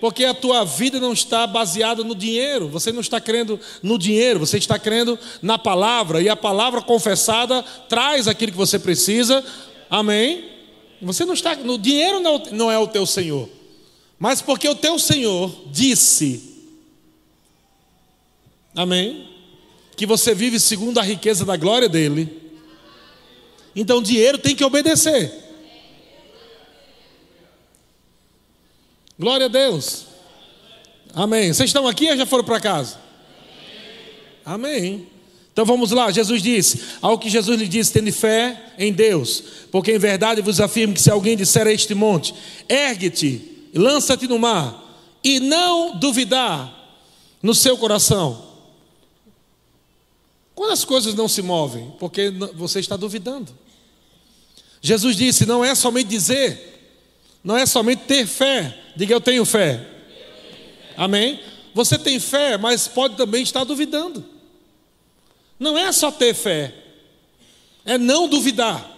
[0.00, 4.40] Porque a tua vida não está baseada no dinheiro, você não está crendo no dinheiro,
[4.40, 9.44] você está crendo na palavra, e a palavra confessada traz aquilo que você precisa,
[9.90, 10.44] amém?
[11.02, 13.48] Você não está, no dinheiro não, não é o teu Senhor,
[14.18, 16.64] mas porque o teu Senhor disse,
[18.74, 19.28] amém?
[19.96, 22.40] Que você vive segundo a riqueza da glória dele,
[23.76, 25.49] então dinheiro tem que obedecer.
[29.20, 30.06] Glória a Deus.
[31.12, 31.52] Amém.
[31.52, 32.98] Vocês estão aqui ou já foram para casa?
[34.42, 35.06] Amém.
[35.52, 39.92] Então vamos lá, Jesus disse: ao que Jesus lhe disse, tende fé em Deus, porque
[39.92, 42.34] em verdade vos afirmo que se alguém disser a este monte,
[42.66, 44.82] ergue-te, lança-te no mar,
[45.22, 46.74] e não duvidar
[47.42, 48.42] no seu coração,
[50.54, 53.52] quando as coisas não se movem, porque você está duvidando.
[54.80, 56.88] Jesus disse: não é somente dizer,
[57.44, 58.78] não é somente ter fé.
[58.94, 59.86] Diga eu tenho fé.
[60.96, 61.40] Amém?
[61.74, 64.24] Você tem fé, mas pode também estar duvidando.
[65.58, 66.74] Não é só ter fé,
[67.84, 68.88] é não duvidar.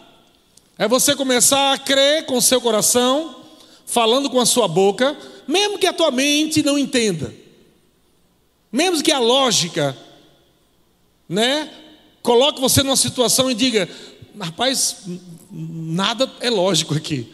[0.79, 3.45] É você começar a crer com seu coração,
[3.85, 7.35] falando com a sua boca, mesmo que a tua mente não entenda,
[8.73, 9.97] mesmo que a lógica
[11.33, 11.71] né?
[12.23, 13.89] Coloque você numa situação e diga:
[14.39, 14.99] rapaz,
[15.51, 17.33] nada é lógico aqui.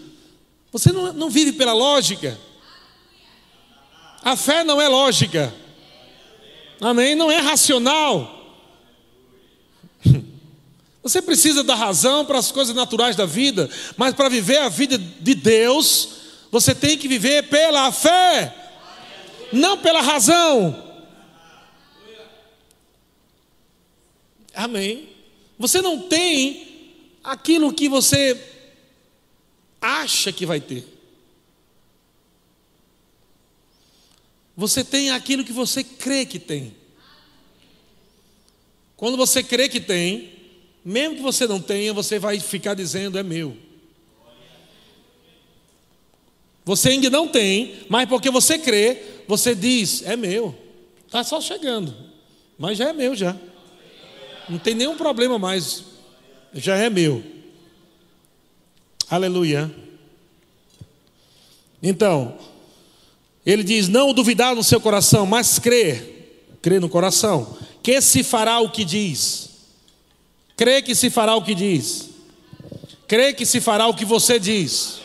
[0.71, 2.39] Você não, não vive pela lógica.
[4.23, 5.55] A fé não é lógica.
[6.81, 7.15] Amém?
[7.15, 8.35] Não é racional.
[11.03, 14.99] Você precisa da razão para as coisas naturais da vida, mas para viver a vida
[14.99, 16.09] de Deus,
[16.51, 18.55] você tem que viver pela fé,
[19.53, 20.85] não pela razão.
[24.55, 25.09] Amém.
[25.59, 26.69] Você não tem
[27.23, 28.39] aquilo que você
[29.81, 30.98] acha que vai ter.
[34.59, 36.75] Você tem aquilo que você crê que tem.
[38.97, 40.33] Quando você crê que tem,
[40.85, 43.57] mesmo que você não tenha, você vai ficar dizendo: é meu.
[46.65, 50.59] Você ainda não tem, mas porque você crê, você diz: é meu.
[51.07, 51.95] Está só chegando,
[52.59, 53.37] mas já é meu já.
[54.49, 55.85] Não tem nenhum problema mais.
[56.53, 57.23] Já é meu.
[59.09, 59.73] Aleluia.
[61.81, 62.37] Então,
[63.49, 68.61] ele diz: Não duvidar no seu coração, mas crer, crer no coração, que se fará
[68.61, 69.49] o que diz.
[70.55, 72.11] Crê que se fará o que diz.
[73.07, 74.99] Crê que se fará o que você diz.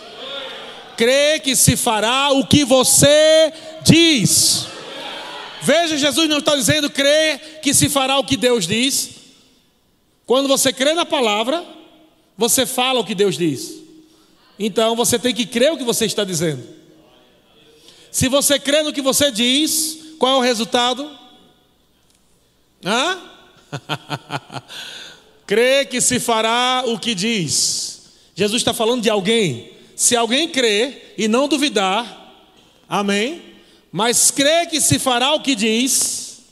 [0.98, 4.68] Crê que se fará o que você diz.
[5.62, 9.12] Veja, Jesus não está dizendo crê que se fará o que Deus diz.
[10.26, 11.64] Quando você crê na palavra,
[12.38, 13.76] você fala o que Deus diz.
[14.60, 16.83] Então você tem que crer o que você está dizendo.
[18.14, 21.10] Se você crê no que você diz, qual é o resultado?
[22.86, 23.20] Hã?
[25.48, 28.12] crê que se fará o que diz.
[28.36, 29.74] Jesus está falando de alguém.
[29.96, 32.46] Se alguém crê e não duvidar,
[32.88, 33.42] amém?
[33.92, 36.44] Mas crê que se fará o que diz.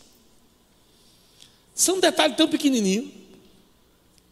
[1.75, 3.11] Isso é um detalhe tão pequenininho.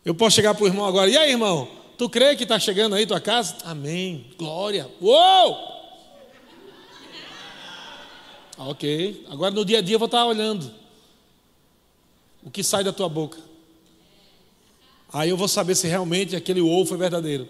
[0.04, 1.70] Eu posso chegar para o irmão agora, e aí, irmão?
[1.96, 3.56] Tu crê que está chegando aí tua casa?
[3.66, 4.26] Amém.
[4.36, 4.90] Glória.
[5.00, 5.79] Uou!
[8.68, 9.26] Ok.
[9.30, 10.72] Agora no dia a dia eu vou estar olhando
[12.44, 13.38] o que sai da tua boca.
[15.12, 17.48] Aí eu vou saber se realmente aquele ou foi verdadeiro.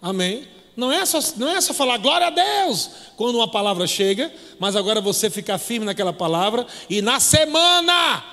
[0.00, 0.48] Amém.
[0.76, 4.74] Não é, só, não é só falar glória a Deus quando uma palavra chega, mas
[4.74, 8.24] agora você ficar firme naquela palavra e na semana,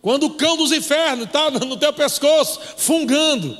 [0.00, 3.58] quando o cão dos infernos está no teu pescoço, fungando,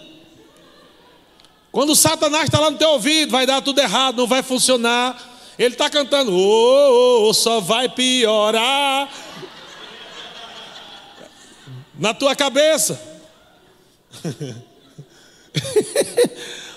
[1.73, 5.19] quando Satanás está lá no teu ouvido, vai dar tudo errado, não vai funcionar.
[5.59, 9.09] Ele está cantando, oh, oh, oh, só vai piorar
[11.99, 13.01] na tua cabeça.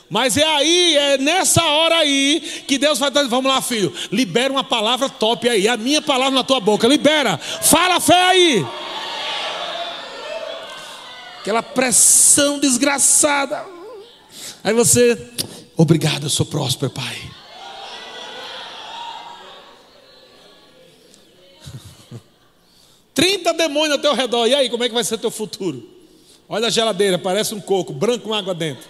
[0.09, 3.27] Mas é aí, é nessa hora aí que Deus vai dar.
[3.27, 7.37] Vamos lá, filho, libera uma palavra top aí, a minha palavra na tua boca, libera,
[7.37, 8.65] fala fé aí.
[11.41, 13.74] Aquela pressão desgraçada.
[14.65, 15.15] Aí você,
[15.77, 17.15] obrigado, eu sou próspero, Pai.
[23.13, 24.47] Trinta demônios ao teu redor.
[24.47, 25.87] E aí, como é que vai ser teu futuro?
[26.49, 28.89] Olha a geladeira, parece um coco, branco com água dentro.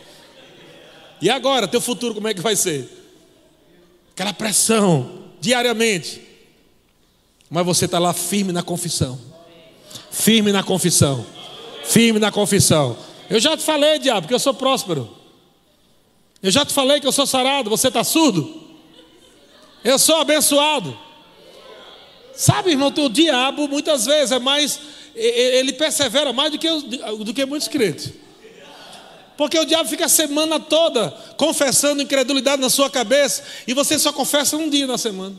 [1.21, 2.89] E agora, teu futuro como é que vai ser?
[4.13, 6.21] Aquela pressão, diariamente.
[7.49, 9.19] Mas você está lá firme na confissão.
[10.09, 11.25] Firme na confissão.
[11.83, 12.95] Firme na confissão.
[13.29, 15.24] Eu já te falei, diabo, que eu sou próspero.
[16.41, 18.63] Eu já te falei que eu sou sarado, você está surdo?
[19.83, 20.97] Eu sou abençoado.
[22.33, 24.79] Sabe, irmão, o diabo muitas vezes é mais,
[25.15, 28.13] ele persevera mais do que, do que muitos crentes.
[29.37, 34.13] Porque o diabo fica a semana toda confessando incredulidade na sua cabeça e você só
[34.13, 35.35] confessa um dia na semana.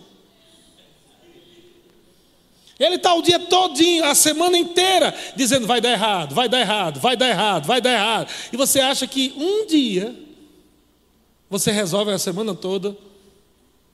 [2.78, 7.00] Ele está o dia todinho, a semana inteira, dizendo vai dar errado, vai dar errado,
[7.00, 8.30] vai dar errado, vai dar errado.
[8.52, 10.14] E você acha que um dia
[11.48, 12.96] você resolve a semana toda?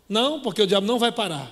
[0.08, 1.50] Não, porque o diabo não vai parar.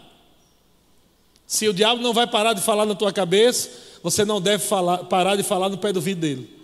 [1.47, 3.71] Se o diabo não vai parar de falar na tua cabeça,
[4.03, 6.61] você não deve falar, parar de falar no pé do vidro dele.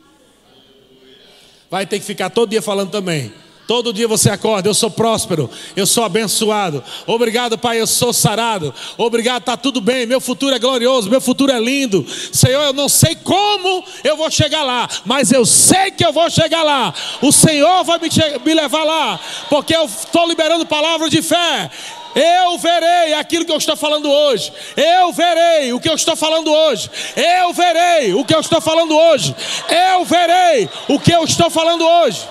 [1.71, 3.33] Vai ter que ficar todo dia falando também.
[3.67, 6.85] Todo dia você acorda, eu sou próspero, eu sou abençoado.
[7.05, 8.73] Obrigado, Pai, eu sou sarado.
[8.97, 10.07] Obrigado, está tudo bem.
[10.07, 12.07] Meu futuro é glorioso, meu futuro é lindo.
[12.33, 16.31] Senhor, eu não sei como eu vou chegar lá, mas eu sei que eu vou
[16.31, 16.95] chegar lá.
[17.21, 18.09] O Senhor vai me,
[18.45, 21.69] me levar lá, porque eu estou liberando palavras de fé.
[22.15, 24.53] Eu verei aquilo que eu estou falando hoje.
[24.77, 26.89] Eu verei o que eu estou falando hoje.
[27.15, 29.35] Eu verei o que eu estou falando hoje.
[29.69, 32.27] Eu verei o que eu estou falando hoje.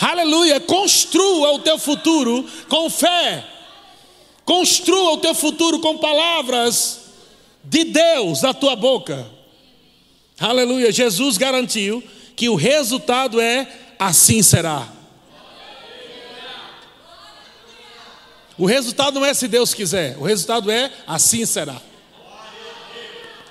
[0.00, 0.58] Aleluia.
[0.58, 3.46] Construa o teu futuro com fé.
[4.46, 7.00] Construa o teu futuro com palavras
[7.62, 9.26] de Deus na tua boca.
[10.40, 10.90] Aleluia.
[10.90, 12.02] Jesus garantiu
[12.34, 14.88] que o resultado é assim será.
[18.56, 21.80] O resultado não é se Deus quiser, o resultado é assim será.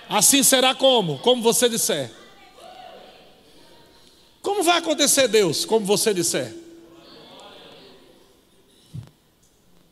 [0.07, 1.19] Assim será como?
[1.19, 2.11] Como você disser.
[4.49, 5.63] Como vai acontecer Deus?
[5.63, 6.55] Como você disser.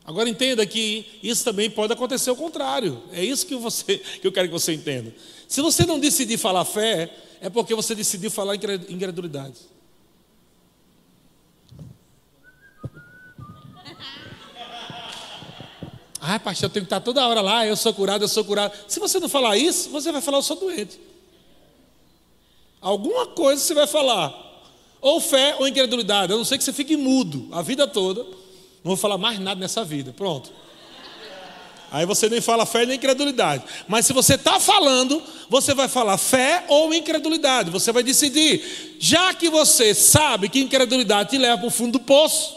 [0.04, 3.04] Agora entenda que isso também pode acontecer o contrário.
[3.12, 5.14] É isso que, você, que eu quero que você entenda.
[5.48, 9.60] Se você não decidir falar fé, é porque você decidiu falar incredulidade.
[16.20, 18.76] Ai, pastor, eu tenho que estar toda hora lá, eu sou curado, eu sou curado.
[18.88, 21.00] Se você não falar isso, você vai falar, eu sou doente.
[22.82, 24.47] Alguma coisa você vai falar.
[25.08, 26.34] Ou fé ou incredulidade.
[26.34, 28.24] A não ser que você fique mudo a vida toda.
[28.24, 30.12] Não vou falar mais nada nessa vida.
[30.12, 30.52] Pronto.
[31.90, 33.64] Aí você nem fala fé nem incredulidade.
[33.88, 37.72] Mas se você está falando, você vai falar fé ou incredulidade.
[37.72, 38.98] Você vai decidir.
[39.00, 42.54] Já que você sabe que incredulidade te leva para o fundo do poço,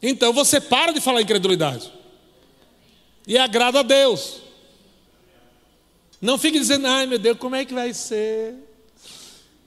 [0.00, 1.90] então você para de falar incredulidade
[3.26, 4.36] e agrada a Deus.
[6.20, 8.54] Não fique dizendo, ai meu Deus, como é que vai ser?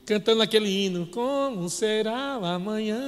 [0.05, 3.01] Cantando aquele hino, como será amanhã?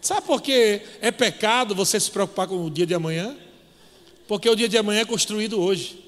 [0.00, 3.36] Sabe por que é pecado você se preocupar com o dia de amanhã?
[4.26, 6.02] Porque o dia de amanhã é construído hoje.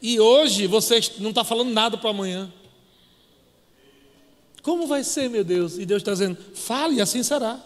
[0.00, 2.52] E hoje você não está falando nada para amanhã.
[4.62, 5.78] Como vai ser, meu Deus?
[5.78, 7.60] E Deus está dizendo: fale, e assim será.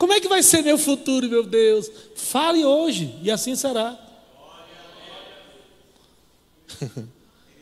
[0.00, 1.90] Como é que vai ser meu futuro, meu Deus?
[2.16, 3.98] Fale hoje, e assim será.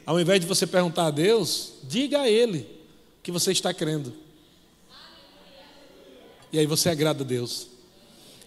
[0.07, 2.65] Ao invés de você perguntar a Deus, diga a Ele
[3.25, 4.15] que você está crendo.
[6.53, 7.67] E aí você agrada a Deus.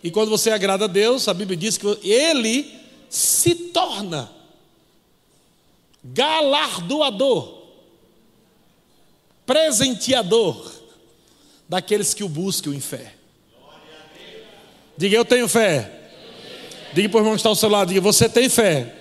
[0.02, 2.74] E quando você agrada a Deus, a Bíblia diz que Ele
[3.10, 4.32] se torna
[6.02, 7.62] galardoador
[9.46, 10.72] presenteador
[11.68, 13.18] daqueles que o buscam em fé.
[15.02, 15.92] Diga, eu tenho fé.
[16.94, 18.96] Diga para o irmão que está ao seu lado, diga, você tem fé.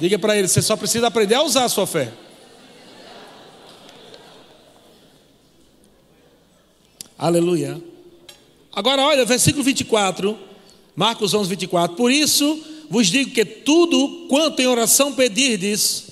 [0.00, 2.10] Diga para ele, você só precisa aprender a usar a sua fé.
[7.18, 7.82] Aleluia.
[8.72, 10.38] Agora olha, versículo 24,
[10.96, 11.94] Marcos 11, 24.
[11.94, 12.58] Por isso
[12.88, 16.06] vos digo que tudo quanto em oração pedirdes,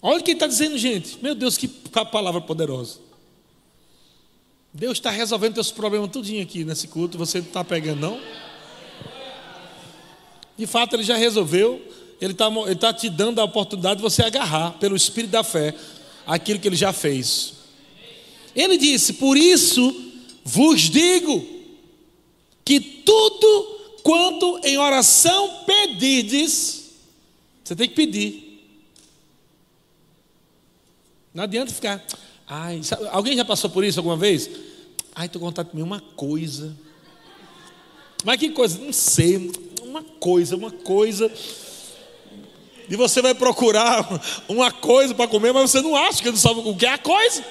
[0.00, 1.18] olha o que está dizendo, gente.
[1.20, 3.05] Meu Deus, que palavra poderosa.
[4.76, 8.20] Deus está resolvendo teus problemas tudinho aqui nesse culto, você não está pegando, não?
[10.54, 11.80] De fato, Ele já resolveu,
[12.20, 15.74] Ele está ele tá te dando a oportunidade de você agarrar, pelo Espírito da fé,
[16.26, 17.54] aquilo que Ele já fez.
[18.54, 20.12] Ele disse: Por isso
[20.44, 21.42] vos digo,
[22.62, 26.90] que tudo quanto em oração pedirdes,
[27.64, 28.62] você tem que pedir.
[31.32, 32.04] Não adianta ficar.
[32.48, 34.48] Ai, sabe, alguém já passou por isso alguma vez?
[35.14, 36.76] Ai, estou contando comer uma coisa.
[38.24, 38.78] Mas que coisa?
[38.78, 39.50] Não sei.
[39.82, 41.30] Uma coisa, uma coisa.
[42.88, 44.06] E você vai procurar
[44.48, 46.98] uma coisa para comer, mas você não acha que não sabe o que é a
[46.98, 47.44] coisa.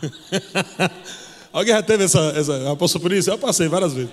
[1.52, 2.76] Alguém já teve essa, essa.
[2.76, 3.30] Passou por isso?
[3.30, 4.10] Eu passei várias vezes.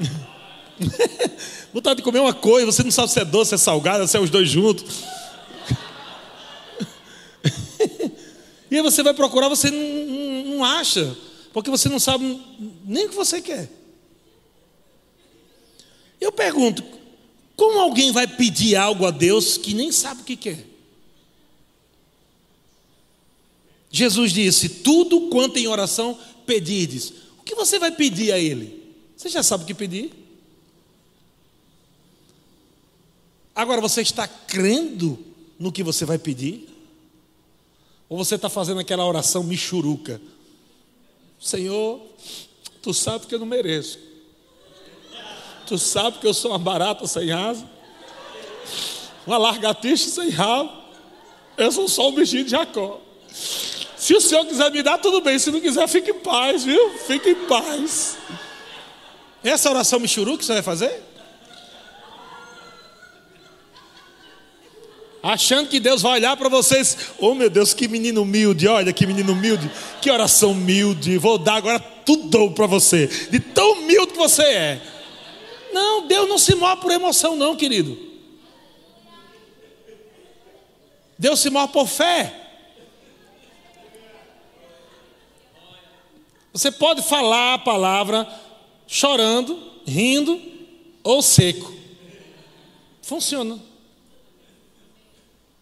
[1.72, 4.16] Vontade de comer uma coisa, você não sabe se é doce, se é salgado, se
[4.16, 5.04] é os dois juntos.
[8.70, 11.16] E aí você vai procurar, você não, não, não acha,
[11.52, 12.40] porque você não sabe
[12.84, 13.68] nem o que você quer.
[16.20, 16.84] Eu pergunto,
[17.56, 20.64] como alguém vai pedir algo a Deus que nem sabe o que quer?
[23.90, 26.16] Jesus disse: Tudo quanto em oração
[26.46, 27.12] pedirdes.
[27.38, 28.80] O que você vai pedir a Ele?
[29.16, 30.12] Você já sabe o que pedir?
[33.54, 35.18] Agora você está crendo
[35.58, 36.69] no que você vai pedir?
[38.10, 40.20] Ou você está fazendo aquela oração michuruca?
[41.38, 42.02] Senhor,
[42.82, 44.00] tu sabe que eu não mereço.
[45.64, 47.64] Tu sabe que eu sou uma barata sem asa,
[49.24, 50.72] uma largatixa sem rabo.
[51.56, 53.00] Eu sou só um bichinho de Jacó.
[53.30, 55.38] Se o Senhor quiser me dar, tudo bem.
[55.38, 56.98] Se não quiser, fique em paz, viu?
[57.06, 58.18] Fique em paz.
[59.44, 61.09] Essa oração michuru que você vai fazer?
[65.22, 69.06] Achando que Deus vai olhar para vocês, oh meu Deus, que menino humilde, olha que
[69.06, 74.18] menino humilde, que oração humilde, vou dar agora tudo para você, de tão humilde que
[74.18, 74.82] você é.
[75.72, 77.96] Não, Deus não se move por emoção, não, querido.
[81.18, 82.34] Deus se move por fé.
[86.52, 88.26] Você pode falar a palavra
[88.86, 89.56] chorando,
[89.86, 90.40] rindo
[91.04, 91.72] ou seco.
[93.02, 93.69] Funciona.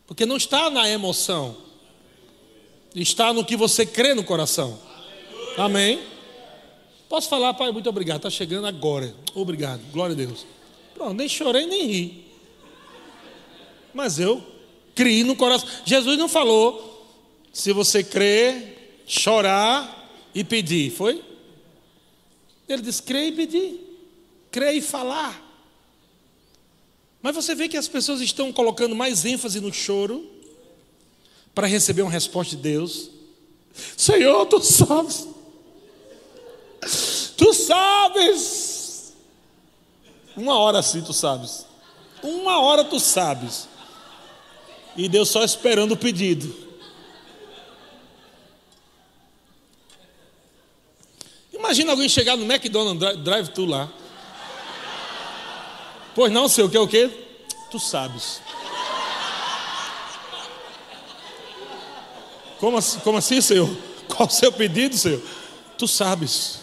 [0.09, 1.55] Porque não está na emoção,
[2.95, 4.81] está no que você crê no coração.
[5.57, 6.01] Amém?
[7.11, 9.15] Posso falar, pai, muito obrigado, está chegando agora.
[9.35, 10.47] Obrigado, glória a Deus.
[10.95, 12.25] Pronto, nem chorei nem ri.
[13.93, 14.43] Mas eu
[14.95, 15.69] criei no coração.
[15.85, 17.07] Jesus não falou,
[17.53, 21.23] se você crer, chorar e pedir, foi?
[22.67, 23.81] Ele disse: crer e pedir,
[24.51, 25.48] crer e falar.
[27.21, 30.25] Mas você vê que as pessoas estão colocando mais ênfase no choro
[31.55, 33.11] para receber uma resposta de Deus.
[33.97, 35.27] Senhor, tu sabes.
[37.37, 39.15] Tu sabes.
[40.37, 41.67] Uma hora assim tu sabes.
[42.23, 43.69] Uma hora tu sabes.
[44.97, 46.69] E Deus só esperando o pedido.
[51.53, 53.93] Imagina alguém chegar no McDonald's drive-thru lá.
[56.19, 57.09] Pois não, sei o que é o que?
[57.71, 58.41] Tu sabes.
[62.59, 63.71] Como assim, como assim, Senhor?
[64.09, 65.23] Qual o seu pedido, Senhor?
[65.79, 66.59] Tu sabes.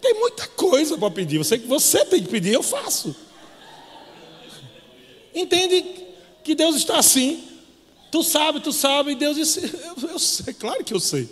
[0.00, 1.38] Tem muita coisa para pedir.
[1.38, 3.16] Você que você tem que pedir, eu faço.
[5.34, 6.06] Entende
[6.44, 7.42] que Deus está assim.
[8.12, 9.58] Tu sabe, tu sabe, e Deus disse:
[10.00, 11.28] eu, eu sei, claro que eu sei.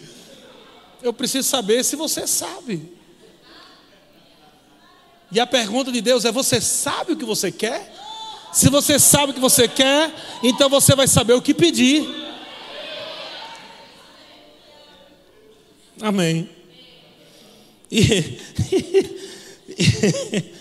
[1.00, 3.00] Eu preciso saber se você sabe.
[5.32, 7.92] E a pergunta de Deus é: você sabe o que você quer?
[8.52, 12.06] Se você sabe o que você quer, então você vai saber o que pedir.
[16.02, 16.50] Amém.
[17.90, 18.38] E,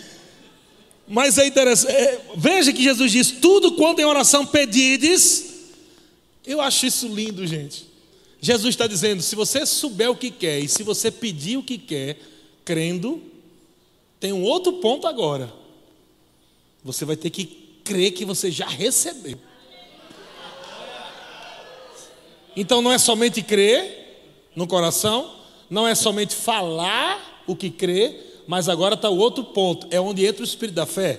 [1.06, 5.50] mas é interessante, é, veja que Jesus diz: tudo quanto em oração pedides.
[6.46, 7.86] Eu acho isso lindo, gente.
[8.40, 11.76] Jesus está dizendo: se você souber o que quer e se você pedir o que
[11.76, 12.18] quer,
[12.64, 13.31] crendo,
[14.22, 15.52] tem um outro ponto agora.
[16.84, 17.44] Você vai ter que
[17.82, 19.36] crer que você já recebeu.
[22.54, 25.34] Então não é somente crer no coração,
[25.68, 28.16] não é somente falar o que crê,
[28.46, 31.18] mas agora está o outro ponto, é onde entra o espírito da fé.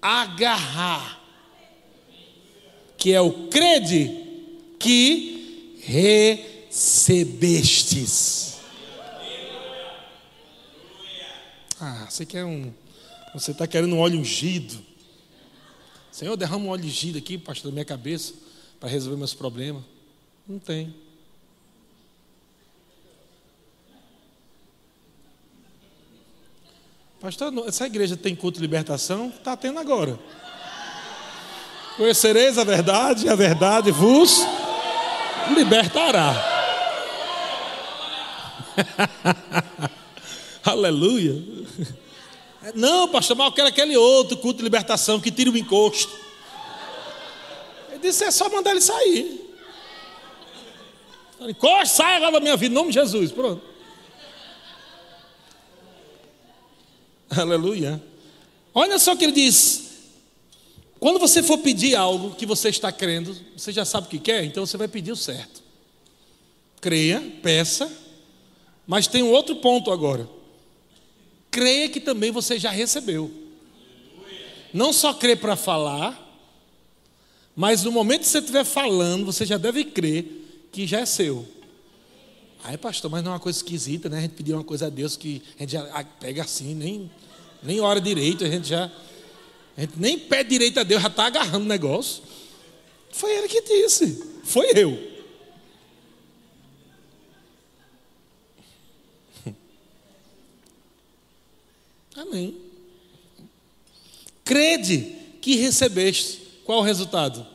[0.00, 1.22] Agarrar,
[2.96, 4.16] que é o crede
[4.78, 5.76] que
[6.70, 8.59] recebestes.
[11.80, 12.70] Ah, você quer um.
[13.32, 14.84] Você está querendo um óleo ungido.
[16.12, 18.34] Senhor, derrama um óleo ungido aqui, pastor, na minha cabeça,
[18.78, 19.82] para resolver meus problemas.
[20.46, 20.94] Não tem.
[27.18, 29.28] Pastor, essa igreja tem culto de libertação?
[29.28, 30.18] Está tendo agora.
[31.96, 34.40] Conhecereis a verdade, a verdade vos
[35.54, 36.34] libertará.
[40.64, 41.42] Aleluia.
[42.74, 46.12] Não, pastor, mas eu quero aquele outro culto de libertação que tira o encosto.
[47.90, 49.48] Ele disse: é só mandar ele sair.
[51.40, 53.32] Encosta, sai agora da minha vida, em nome de Jesus.
[53.32, 53.62] Pronto.
[57.30, 58.02] Aleluia.
[58.74, 59.88] Olha só o que ele diz.
[60.98, 64.44] Quando você for pedir algo que você está crendo, você já sabe o que quer,
[64.44, 65.62] então você vai pedir o certo.
[66.78, 67.90] Creia, peça,
[68.86, 70.28] mas tem um outro ponto agora.
[71.50, 73.30] Creia que também você já recebeu.
[74.72, 76.28] Não só crê para falar,
[77.56, 81.46] mas no momento que você estiver falando, você já deve crer que já é seu.
[82.62, 84.18] Aí, pastor, mas não é uma coisa esquisita, né?
[84.18, 87.10] A gente pediu uma coisa a Deus que a gente já pega assim, nem,
[87.62, 88.90] nem ora direito, a gente já.
[89.76, 92.22] A gente nem pede direito a Deus, já está agarrando o negócio.
[93.10, 95.10] Foi ele que disse, foi eu.
[102.20, 102.56] Amém.
[104.44, 106.40] Crede que recebeste.
[106.64, 107.46] Qual o resultado?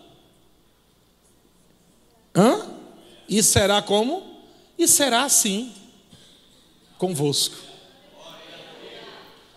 [2.36, 2.70] Hã?
[3.30, 4.36] E será como?
[4.78, 5.72] e será assim
[6.98, 7.56] convosco.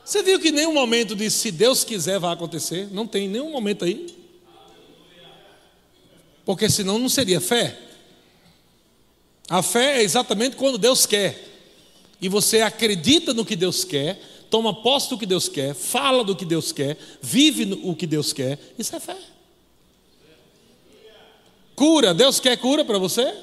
[0.04, 2.88] Você viu que nenhum momento de se Deus quiser vai acontecer?
[2.90, 4.16] Não tem nenhum momento aí.
[6.44, 7.78] Porque senão não seria fé.
[9.50, 11.46] A fé é exatamente quando Deus quer.
[12.20, 14.20] E você acredita no que Deus quer,
[14.50, 18.32] toma posse do que Deus quer, fala do que Deus quer, vive o que Deus
[18.32, 18.58] quer.
[18.78, 19.16] Isso é fé.
[21.74, 23.34] Cura, Deus quer cura para você?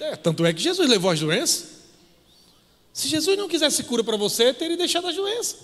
[0.00, 1.78] É, tanto é que Jesus levou as doenças.
[2.92, 5.56] Se Jesus não quisesse cura para você, teria deixado as doenças.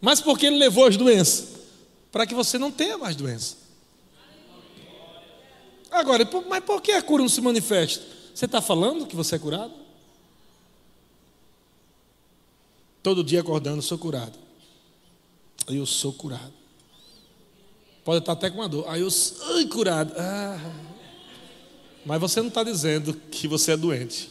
[0.00, 1.48] Mas por que ele levou as doenças?
[2.12, 3.56] Para que você não tenha mais doença.
[5.90, 8.04] Agora, mas por que a cura não se manifesta?
[8.34, 9.85] Você está falando que você é curado?
[13.06, 14.36] Todo dia acordando, sou curado.
[15.68, 16.52] Eu sou curado.
[18.04, 18.84] Pode estar até com uma dor.
[18.88, 20.12] Aí eu sou curado.
[20.18, 20.58] Ah.
[22.04, 24.28] Mas você não está dizendo que você é doente.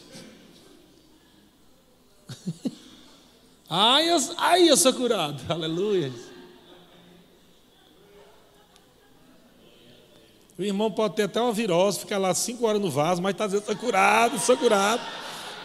[3.66, 5.42] ai, eu, ai, eu sou curado.
[5.50, 6.12] Aleluia.
[10.58, 13.46] O irmão pode ter até uma virose, ficar lá cinco horas no vaso, mas está
[13.46, 15.02] dizendo: sou curado, sou curado.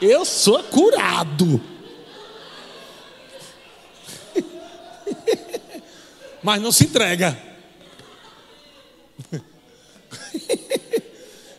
[0.01, 1.80] Eu sou curado.
[6.43, 7.37] Mas não se entrega.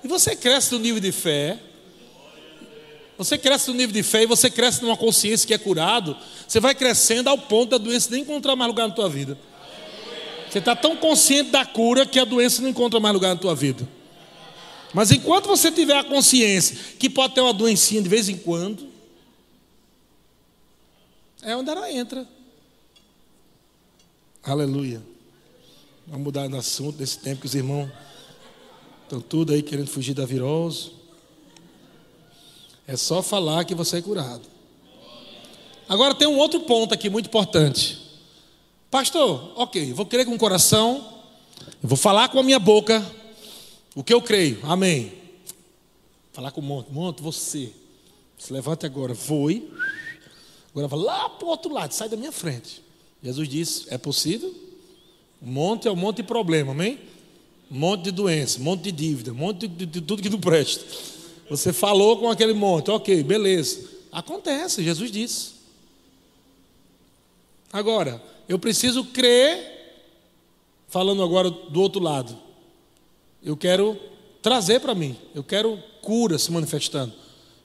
[0.04, 1.58] E você cresce no nível de fé.
[3.16, 6.16] Você cresce no nível de fé e você cresce numa consciência que é curado.
[6.46, 9.38] Você vai crescendo ao ponto da doença nem encontrar mais lugar na tua vida.
[10.50, 13.54] Você está tão consciente da cura que a doença não encontra mais lugar na tua
[13.54, 13.88] vida.
[14.92, 18.88] Mas enquanto você tiver a consciência que pode ter uma doencinha de vez em quando,
[21.42, 22.26] é onde ela entra.
[24.42, 25.02] Aleluia.
[26.06, 27.88] Vamos mudar de assunto nesse tempo que os irmãos
[29.12, 30.90] Estão tudo aí querendo fugir da virose.
[32.86, 34.40] É só falar que você é curado.
[35.86, 38.00] Agora tem um outro ponto aqui muito importante.
[38.90, 41.06] Pastor, ok, vou crer com o coração,
[41.82, 43.04] vou falar com a minha boca
[43.94, 45.12] o que eu creio, amém.
[46.32, 47.70] Falar com o monte, monte, você,
[48.38, 49.70] se levante agora, voe,
[50.70, 52.82] agora vá lá para o outro lado, sai da minha frente.
[53.22, 54.54] Jesus disse: é possível?
[55.40, 56.98] O monte é um monte de problema, amém?
[57.72, 60.28] um monte de doença, um monte de dívida, um monte de, de, de tudo que
[60.28, 60.84] não presta.
[61.48, 63.88] Você falou com aquele monte, ok, beleza.
[64.12, 65.52] Acontece, Jesus disse.
[67.72, 70.04] Agora, eu preciso crer,
[70.86, 72.36] falando agora do outro lado.
[73.42, 73.98] Eu quero
[74.42, 77.14] trazer para mim, eu quero cura se manifestando,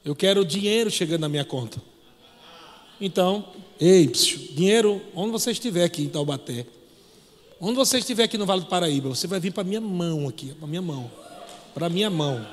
[0.06, 1.82] eu quero dinheiro chegando na minha conta.
[3.00, 3.48] Então,
[3.80, 6.66] ei, psiu, dinheiro, onde você estiver aqui em Taubaté,
[7.60, 10.54] onde você estiver aqui no Vale do Paraíba, você vai vir para minha mão aqui,
[10.54, 11.12] para minha mão,
[11.74, 12.46] para minha mão.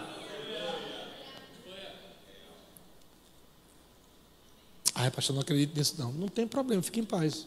[4.94, 6.12] Ai, pastor, não acredito nisso não.
[6.12, 7.46] Não tem problema, fique em paz.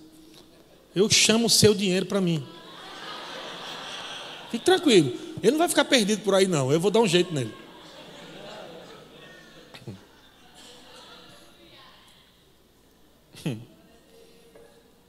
[0.93, 2.45] Eu chamo o seu dinheiro para mim.
[4.51, 5.13] Fique tranquilo.
[5.41, 6.71] Ele não vai ficar perdido por aí não.
[6.71, 7.53] Eu vou dar um jeito nele.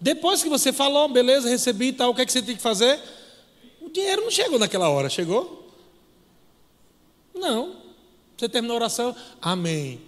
[0.01, 2.63] Depois que você falou, beleza, recebi e tal, o que é que você tem que
[2.63, 3.01] fazer?
[3.81, 5.73] O dinheiro não chegou naquela hora, chegou?
[7.35, 7.77] Não.
[8.37, 10.01] Você terminou a oração, amém.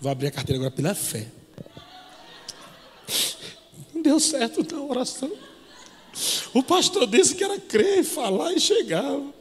[0.00, 1.28] Vou abrir a carteira agora pela fé.
[3.94, 5.30] Não deu certo na oração.
[6.52, 9.39] O pastor disse que era crer, falar e chegava.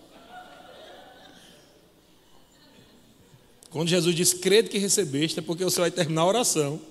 [3.69, 6.81] Quando Jesus diz crede que recebeste, é porque você vai terminar a oração.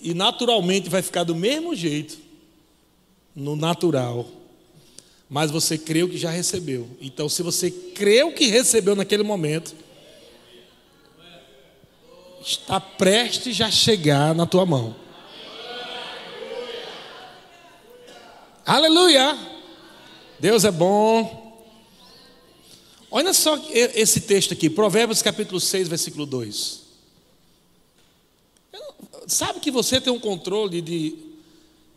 [0.00, 2.18] E naturalmente vai ficar do mesmo jeito,
[3.34, 4.26] no natural.
[5.28, 6.88] Mas você creu que já recebeu.
[7.00, 9.74] Então, se você creu que recebeu naquele momento,
[12.40, 14.94] está prestes a chegar na tua mão.
[18.64, 19.36] Aleluia!
[20.38, 21.47] Deus é bom.
[23.10, 26.82] Olha só esse texto aqui, Provérbios capítulo 6, versículo 2.
[29.26, 31.16] Sabe que você tem um controle de,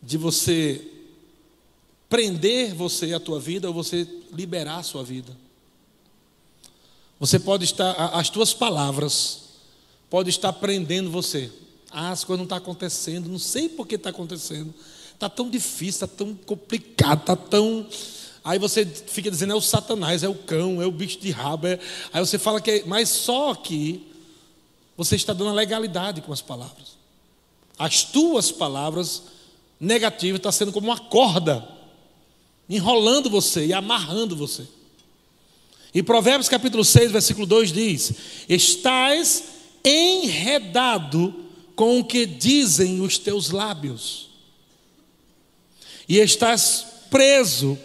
[0.01, 0.81] de você
[2.09, 5.35] prender você a tua vida ou você liberar a sua vida.
[7.19, 9.43] Você pode estar, as tuas palavras
[10.09, 11.51] pode estar prendendo você.
[11.89, 14.73] Ah, as coisas não estão acontecendo, não sei por que está acontecendo.
[15.13, 17.87] Está tão difícil, está tão complicado, está tão
[18.43, 21.67] Aí você fica dizendo é o Satanás, é o cão, é o bicho de rabo.
[21.67, 21.79] É...
[22.11, 22.83] Aí você fala que é...
[22.85, 24.07] Mas só que
[24.97, 26.97] você está dando a legalidade com as palavras.
[27.77, 29.23] As tuas palavras
[29.79, 31.67] negativas estão sendo como uma corda,
[32.69, 34.67] enrolando você e amarrando você.
[35.93, 38.13] E Provérbios capítulo 6, versículo 2 diz:
[38.47, 39.43] Estás
[39.83, 41.33] enredado
[41.75, 44.29] com o que dizem os teus lábios,
[46.07, 47.77] e estás preso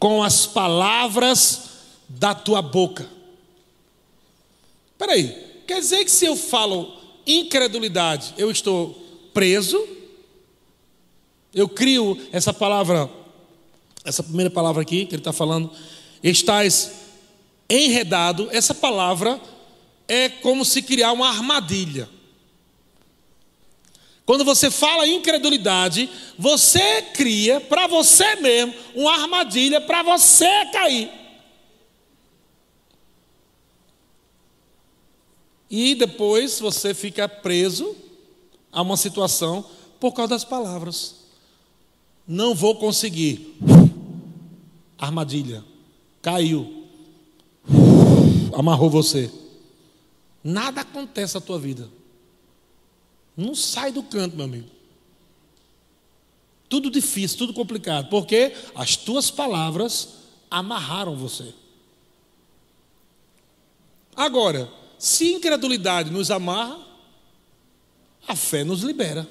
[0.00, 1.68] com as palavras
[2.08, 3.06] da tua boca.
[4.92, 6.92] Espera aí, quer dizer que se eu falo
[7.26, 8.94] incredulidade, eu estou
[9.34, 9.78] preso?
[11.54, 13.10] Eu crio essa palavra,
[14.04, 15.70] essa primeira palavra aqui que ele está falando,
[16.22, 16.92] estás
[17.68, 19.38] enredado, essa palavra
[20.08, 22.08] é como se criar uma armadilha.
[24.24, 26.08] Quando você fala incredulidade,
[26.38, 31.10] você cria para você mesmo uma armadilha para você cair.
[35.70, 37.96] E depois você fica preso
[38.72, 39.64] a uma situação
[40.00, 41.16] por causa das palavras.
[42.26, 43.56] Não vou conseguir.
[44.98, 45.64] Armadilha.
[46.22, 46.86] Caiu.
[48.52, 49.30] Amarrou você.
[50.42, 51.88] Nada acontece na tua vida.
[53.40, 54.68] Não sai do canto, meu amigo.
[56.68, 60.10] Tudo difícil, tudo complicado, porque as tuas palavras
[60.50, 61.54] amarraram você.
[64.14, 66.78] Agora, se incredulidade nos amarra,
[68.28, 69.26] a fé nos libera.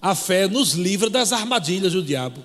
[0.00, 2.44] A fé nos livra das armadilhas do diabo.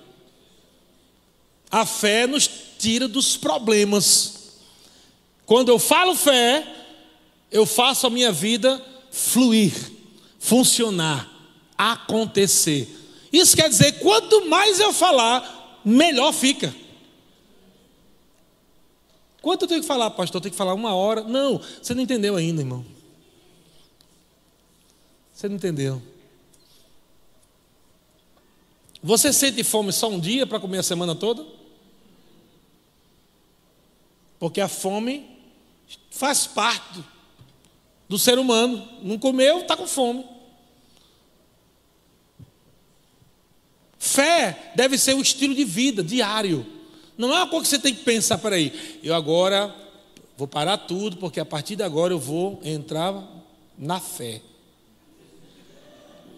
[1.70, 4.60] A fé nos tira dos problemas.
[5.46, 6.83] Quando eu falo fé,
[7.54, 9.72] eu faço a minha vida fluir,
[10.40, 11.32] funcionar,
[11.78, 12.90] acontecer.
[13.32, 16.76] Isso quer dizer, quanto mais eu falar, melhor fica.
[19.40, 20.38] Quanto eu tenho que falar, pastor?
[20.38, 21.22] Eu tenho que falar uma hora?
[21.22, 22.84] Não, você não entendeu ainda, irmão.
[25.32, 26.02] Você não entendeu.
[29.02, 31.46] Você sente fome só um dia para comer a semana toda?
[34.40, 35.30] Porque a fome
[36.10, 37.04] faz parte
[38.14, 38.88] do ser humano.
[39.02, 40.24] Não comeu, está com fome.
[43.98, 46.64] Fé deve ser um estilo de vida diário.
[47.18, 49.76] Não é uma coisa que você tem que pensar, peraí, eu agora
[50.38, 53.16] vou parar tudo, porque a partir de agora eu vou entrar
[53.80, 54.42] na fé.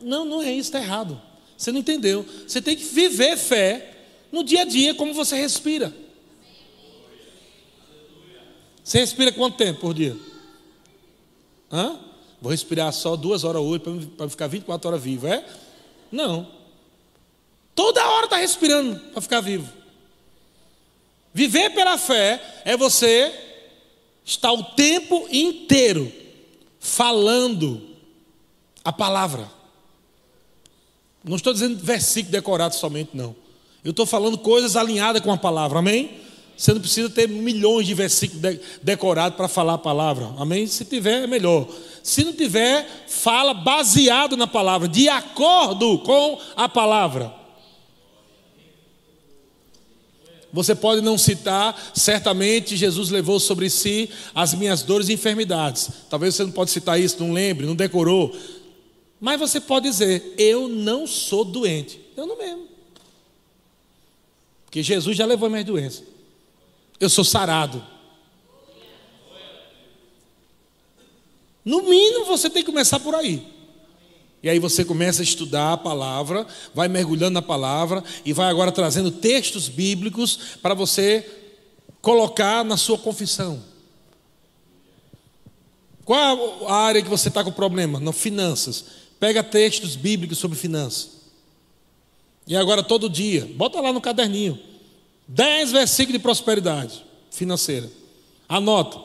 [0.02, 1.22] Não, não é isso, está errado.
[1.58, 2.26] Você não entendeu.
[2.48, 3.98] Você tem que viver fé
[4.32, 5.94] no dia a dia, como você respira.
[8.82, 10.16] Você respira quanto tempo por dia?
[11.72, 12.00] Hã?
[12.42, 13.80] Vou respirar só duas horas hoje
[14.18, 15.46] para ficar 24 horas vivo, é?
[16.12, 16.48] Não.
[17.74, 19.72] Toda hora está respirando para ficar vivo.
[21.34, 23.34] Viver pela fé é você
[24.24, 26.12] estar o tempo inteiro
[26.80, 27.82] falando
[28.84, 29.50] a palavra.
[31.24, 33.36] Não estou dizendo versículo decorado somente, não.
[33.84, 36.22] Eu estou falando coisas alinhadas com a palavra, amém?
[36.58, 40.32] Você não precisa ter milhões de versículos decorados para falar a palavra.
[40.38, 40.66] Amém?
[40.68, 41.68] Se tiver, é melhor.
[42.02, 47.34] Se não tiver, fala baseado na palavra, de acordo com a palavra.
[50.54, 55.90] Você pode não citar, certamente Jesus levou sobre si as minhas dores e enfermidades.
[56.10, 58.34] Talvez você não pode citar isso, não lembre, não decorou.
[59.20, 62.00] Mas você pode dizer: Eu não sou doente.
[62.16, 62.68] Eu não mesmo.
[64.64, 66.15] Porque Jesus já levou minhas doenças.
[67.00, 67.84] Eu sou sarado.
[71.64, 73.56] No mínimo você tem que começar por aí.
[74.44, 78.72] E aí você começa a estudar a palavra, vai mergulhando na palavra e vai agora
[78.72, 81.28] trazendo textos bíblicos para você
[82.00, 83.64] colocar na sua confissão.
[86.06, 88.00] Qual a área que você está com problema?
[88.00, 88.86] Não, finanças.
[89.20, 91.16] Pega textos bíblicos sobre finanças.
[92.46, 94.60] E agora todo dia, bota lá no caderninho.
[95.28, 97.90] Dez versículos de prosperidade financeira.
[98.48, 99.00] Anota.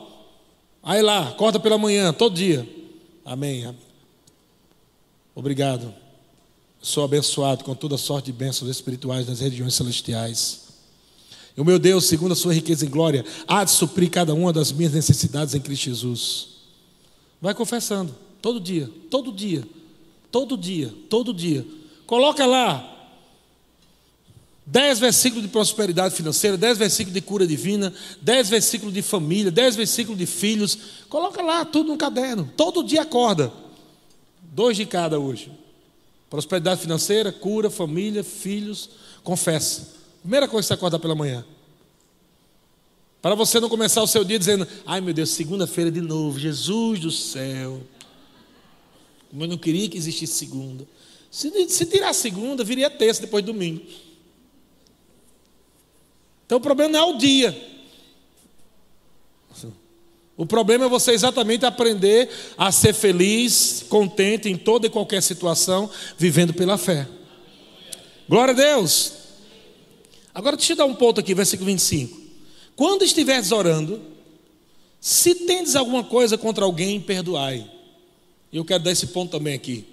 [0.83, 2.67] Aí lá, acorda pela manhã, todo dia.
[3.25, 3.75] Amém.
[5.35, 5.93] Obrigado.
[6.81, 10.61] Sou abençoado com toda sorte de bênçãos espirituais nas regiões celestiais.
[11.55, 14.51] E o meu Deus, segundo a sua riqueza em glória, há de suprir cada uma
[14.51, 16.47] das minhas necessidades em Cristo Jesus.
[17.39, 19.63] Vai confessando, todo dia, todo dia,
[20.31, 21.65] todo dia, todo dia.
[22.07, 22.90] Coloca lá
[24.65, 29.75] dez versículos de prosperidade financeira, dez versículos de cura divina, dez versículos de família, dez
[29.75, 30.77] versículos de filhos.
[31.09, 32.51] Coloca lá tudo no caderno.
[32.55, 33.51] Todo dia acorda.
[34.41, 35.51] Dois de cada hoje.
[36.29, 38.89] Prosperidade financeira, cura, família, filhos,
[39.23, 39.89] confessa.
[40.21, 41.43] Primeira coisa que você acordar pela manhã.
[43.21, 46.99] Para você não começar o seu dia dizendo, ai meu Deus, segunda-feira de novo, Jesus
[46.99, 47.81] do céu.
[49.29, 50.87] Como eu não queria que existisse segunda.
[51.29, 53.81] Se, se tirar segunda, viria terça depois de domingo.
[56.51, 57.57] Então o problema não é o dia.
[60.35, 65.89] O problema é você exatamente aprender a ser feliz, contente em toda e qualquer situação,
[66.17, 67.07] vivendo pela fé.
[68.27, 69.13] Glória a Deus.
[70.33, 72.19] Agora deixa eu dar um ponto aqui, versículo 25.
[72.75, 74.01] Quando estiveres orando,
[74.99, 77.65] se tendes alguma coisa contra alguém, perdoai.
[78.51, 79.87] E eu quero dar esse ponto também aqui.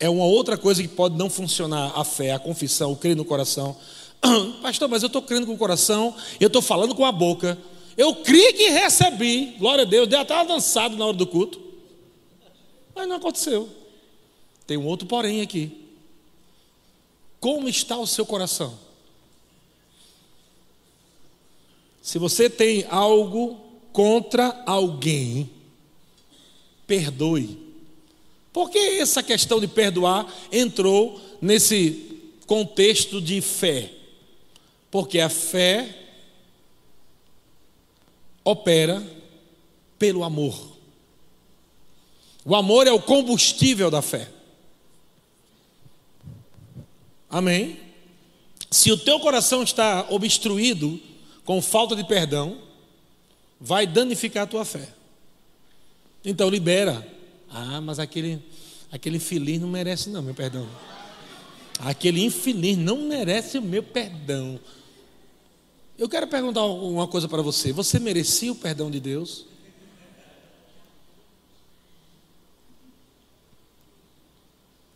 [0.00, 3.26] É uma outra coisa que pode não funcionar a fé, a confissão, o crer no
[3.26, 3.76] coração.
[4.62, 7.58] Pastor, mas eu estou crendo com o coração, eu estou falando com a boca,
[7.96, 11.60] eu criei que recebi, glória a Deus, deu até avançado na hora do culto.
[12.94, 13.68] Mas não aconteceu.
[14.66, 15.70] Tem um outro porém aqui.
[17.40, 18.78] Como está o seu coração?
[22.00, 23.60] Se você tem algo
[23.92, 25.50] contra alguém,
[26.86, 27.58] perdoe.
[28.52, 34.01] Por que essa questão de perdoar entrou nesse contexto de fé?
[34.92, 35.88] Porque a fé
[38.44, 39.02] opera
[39.98, 40.76] pelo amor.
[42.44, 44.28] O amor é o combustível da fé.
[47.30, 47.80] Amém?
[48.70, 51.00] Se o teu coração está obstruído
[51.42, 52.58] com falta de perdão,
[53.58, 54.88] vai danificar a tua fé.
[56.22, 57.06] Então libera.
[57.48, 58.42] Ah, mas aquele
[58.90, 60.68] aquele infeliz não merece não meu perdão.
[61.78, 64.60] Aquele infeliz não merece o meu perdão.
[66.02, 69.44] Eu quero perguntar uma coisa para você: você merecia o perdão de Deus?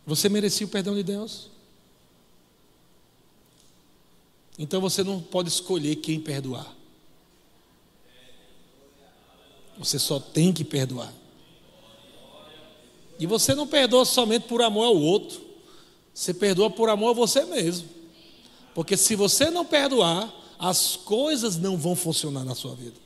[0.04, 1.48] Você merecia o perdão de Deus?
[4.59, 6.74] Então você não pode escolher quem perdoar.
[9.78, 11.14] Você só tem que perdoar.
[13.16, 15.40] E você não perdoa somente por amor ao outro.
[16.12, 17.88] Você perdoa por amor a você mesmo.
[18.74, 22.96] Porque se você não perdoar, as coisas não vão funcionar na sua vida.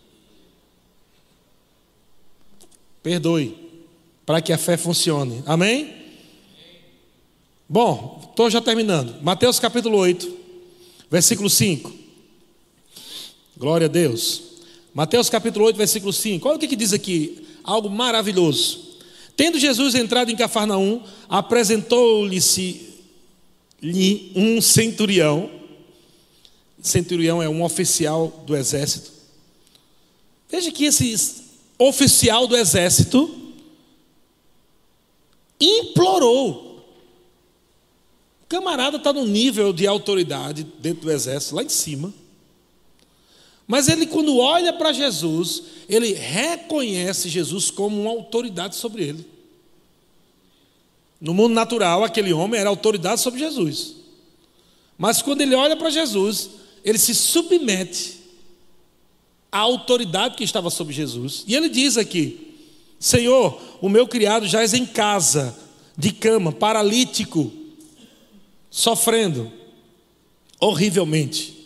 [3.02, 3.56] Perdoe,
[4.26, 5.42] para que a fé funcione.
[5.46, 5.94] Amém?
[7.68, 9.22] Bom, estou já terminando.
[9.22, 10.36] Mateus capítulo 8,
[11.10, 11.92] versículo 5.
[13.56, 14.42] Glória a Deus.
[14.92, 16.48] Mateus capítulo 8, versículo 5.
[16.48, 18.90] Olha o que, que diz aqui, algo maravilhoso.
[19.36, 22.40] Tendo Jesus entrado em Cafarnaum, apresentou-lhe
[24.34, 25.59] um centurião
[26.82, 29.10] centurião é um oficial do exército.
[30.48, 31.44] Veja que esse
[31.78, 33.54] oficial do exército
[35.60, 36.84] implorou.
[38.42, 42.12] O camarada está no nível de autoridade dentro do exército, lá em cima.
[43.66, 49.24] Mas ele, quando olha para Jesus, ele reconhece Jesus como uma autoridade sobre ele.
[51.20, 53.94] No mundo natural, aquele homem era autoridade sobre Jesus.
[54.98, 56.50] Mas quando ele olha para Jesus,
[56.84, 58.20] ele se submete
[59.52, 61.44] a autoridade que estava sobre Jesus.
[61.46, 62.56] E ele diz aqui:
[62.98, 65.56] Senhor, o meu criado já é em casa,
[65.96, 67.52] de cama, paralítico,
[68.70, 69.50] sofrendo
[70.60, 71.58] horrivelmente.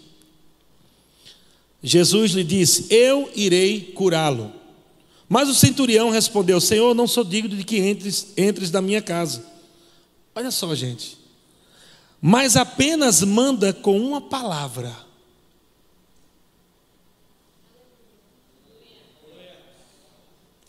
[1.83, 4.53] Jesus lhe disse: Eu irei curá-lo.
[5.29, 9.45] Mas o centurião respondeu: Senhor, não sou digno de que entres, entres na minha casa.
[10.35, 11.19] Olha só, gente.
[12.21, 15.04] Mas apenas manda com uma palavra.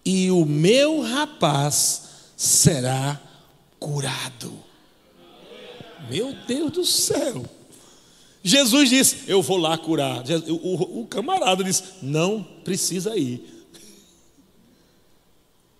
[0.05, 2.03] E o meu rapaz
[2.37, 3.19] será
[3.79, 4.53] curado.
[6.09, 7.43] Meu Deus do céu.
[8.43, 10.23] Jesus disse: Eu vou lá curar.
[10.47, 13.43] O, camarada disse: Não precisa ir.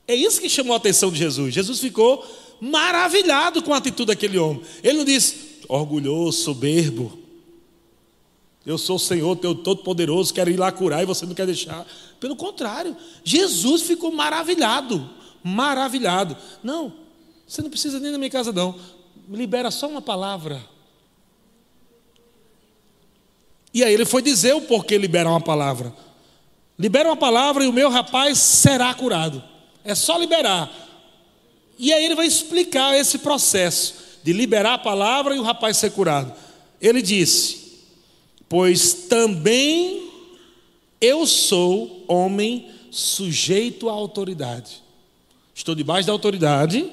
[0.07, 1.53] É isso que chamou a atenção de Jesus.
[1.53, 2.26] Jesus ficou
[2.59, 4.61] maravilhado com a atitude daquele homem.
[4.84, 7.19] Ele não disse, orgulhoso, soberbo.
[8.65, 11.86] Eu sou o Senhor, teu Todo-Poderoso, quero ir lá curar e você não quer deixar.
[12.20, 15.09] Pelo contrário, Jesus ficou maravilhado.
[15.43, 16.36] Maravilhado.
[16.63, 16.93] Não,
[17.47, 18.76] você não precisa nem na minha casa, não.
[19.30, 20.61] Libera só uma palavra.
[23.74, 25.93] E aí ele foi dizer o porquê liberar uma palavra.
[26.78, 29.43] Libera uma palavra e o meu rapaz será curado.
[29.84, 30.72] É só liberar.
[31.78, 35.91] E aí ele vai explicar esse processo de liberar a palavra e o rapaz ser
[35.91, 36.34] curado.
[36.82, 37.84] Ele disse:
[38.49, 40.04] Pois também
[40.99, 44.83] eu sou homem sujeito à autoridade.
[45.53, 46.89] Estou debaixo da autoridade.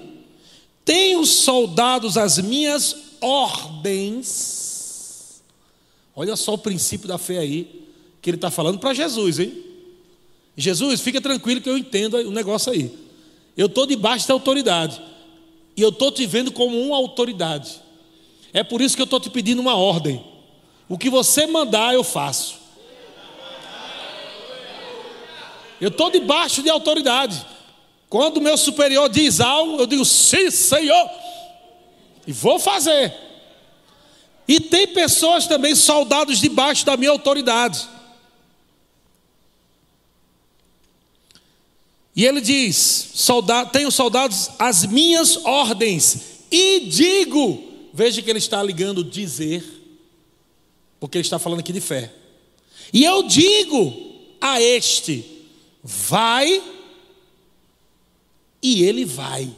[0.85, 4.63] Tenho soldados às minhas ordens.
[6.15, 7.87] Olha só o princípio da fé aí,
[8.21, 9.65] que ele está falando para Jesus, hein?
[10.57, 12.93] Jesus, fica tranquilo que eu entendo o negócio aí.
[13.57, 15.01] Eu estou debaixo da autoridade.
[15.77, 17.81] E eu estou te vendo como uma autoridade.
[18.53, 20.23] É por isso que eu estou te pedindo uma ordem.
[20.89, 22.62] O que você mandar, eu faço.
[25.83, 27.45] Eu estou debaixo de autoridade.
[28.09, 31.11] Quando o meu superior diz algo, eu digo sim, Senhor.
[32.25, 33.13] E vou fazer.
[34.47, 37.89] E tem pessoas também, soldados debaixo da minha autoridade.
[42.15, 42.77] E ele diz:
[43.15, 47.61] soldado, tenho soldados às minhas ordens, e digo,
[47.93, 49.65] veja que ele está ligando dizer,
[51.01, 52.13] porque ele está falando aqui de fé.
[52.93, 53.93] E eu digo
[54.41, 55.32] a este:
[55.83, 56.63] vai,
[58.63, 59.51] e ele vai.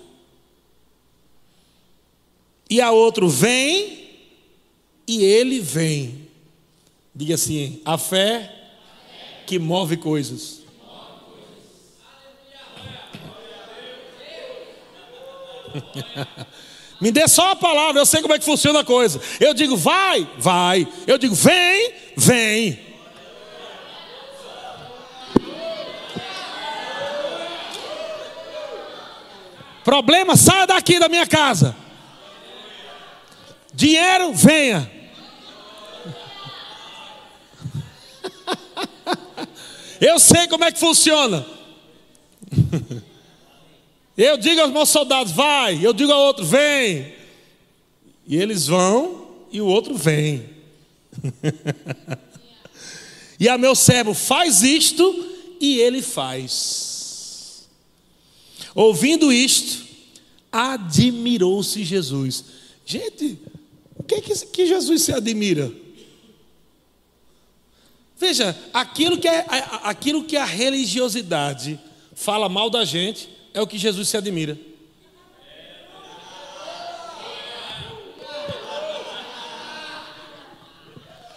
[2.68, 4.08] E a outro: vem,
[5.06, 6.28] e ele vem.
[7.14, 8.52] Diga assim: a fé
[9.46, 10.62] que move coisas.
[17.00, 19.20] Me dê só a palavra, eu sei como é que funciona a coisa.
[19.40, 20.88] Eu digo, vai, vai.
[21.06, 22.93] Eu digo, vem, vem.
[29.84, 31.76] Problema, saia daqui da minha casa.
[33.74, 34.90] Dinheiro, venha.
[40.00, 41.44] Eu sei como é que funciona.
[44.16, 45.84] Eu digo aos meus soldados, vai.
[45.84, 47.12] Eu digo ao outro, vem.
[48.26, 50.48] E eles vão e o outro vem.
[53.38, 55.02] e a meu servo faz isto
[55.60, 56.93] e ele faz.
[58.74, 59.84] Ouvindo isto,
[60.50, 62.44] admirou-se Jesus.
[62.84, 63.38] Gente,
[63.96, 65.72] o que, é que Jesus se admira?
[68.16, 69.44] Veja, aquilo que, é,
[69.82, 71.78] aquilo que a religiosidade
[72.14, 74.58] fala mal da gente, é o que Jesus se admira.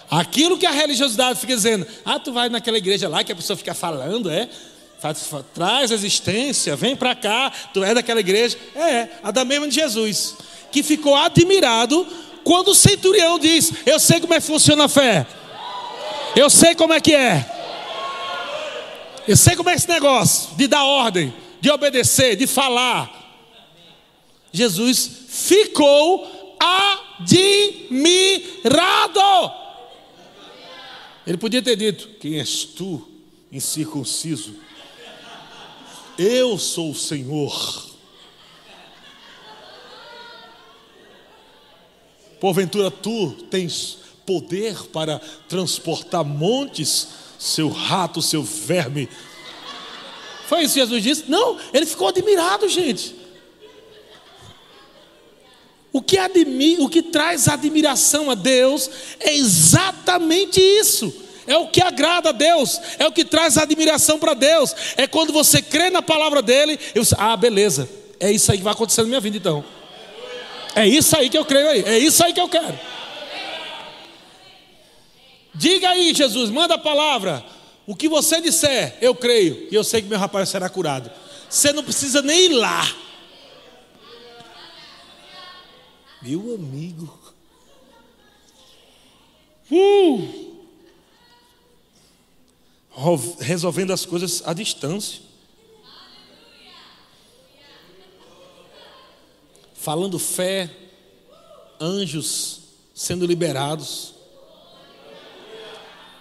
[0.10, 3.58] Aquilo que a religiosidade fica dizendo, ah, tu vai naquela igreja lá que a pessoa
[3.58, 4.50] fica falando, é?
[5.00, 8.58] Faz, faz, traz existência, vem para cá, tu é daquela igreja.
[8.76, 10.36] É, a da mesma de Jesus,
[10.72, 12.06] que ficou admirado
[12.43, 15.28] quando o centurião diz: Eu sei como é que funciona a fé,
[16.36, 17.45] eu sei como é que é,
[19.28, 23.14] eu sei como é esse negócio de dar ordem de obedecer, de falar.
[24.52, 26.56] Jesus ficou
[27.20, 28.00] admirado.
[31.26, 33.08] Ele podia ter dito: Quem és tu,
[33.52, 34.66] incircunciso?
[36.18, 37.86] Eu sou o Senhor.
[42.39, 47.07] Porventura tu tens poder para transportar montes,
[47.39, 49.09] seu rato, seu verme
[50.47, 51.24] foi isso que Jesus disse?
[51.28, 53.13] Não, ele ficou admirado, gente.
[55.91, 58.89] O que, admi, o que traz admiração a Deus
[59.20, 61.13] é exatamente isso.
[61.48, 64.76] É o que agrada a Deus, é o que traz admiração para Deus.
[64.98, 67.89] É quando você crê na palavra dele, eu ah, beleza,
[68.20, 69.64] é isso aí que vai acontecer na minha vida então.
[70.76, 72.78] É isso aí que eu creio aí, é isso aí que eu quero.
[75.56, 77.43] Diga aí, Jesus, manda a palavra.
[77.88, 81.10] O que você disser, eu creio, e eu sei que meu rapaz será curado.
[81.50, 82.86] Você não precisa nem ir lá.
[86.22, 87.18] Meu amigo.
[89.72, 90.47] Uh!
[93.39, 95.22] Resolvendo as coisas à distância.
[99.74, 100.70] Falando fé,
[101.80, 102.62] anjos
[102.93, 104.16] sendo liberados.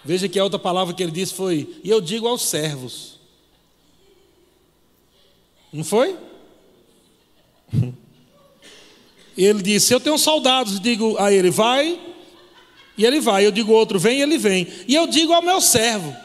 [0.05, 3.17] Veja que a outra palavra que ele disse foi: E eu digo aos servos.
[5.73, 6.17] Não foi?
[9.37, 11.99] Ele disse: Eu tenho soldados, digo a ele, vai,
[12.97, 13.45] e ele vai.
[13.45, 14.67] Eu digo outro, vem, e ele vem.
[14.87, 16.15] E eu digo ao meu servo.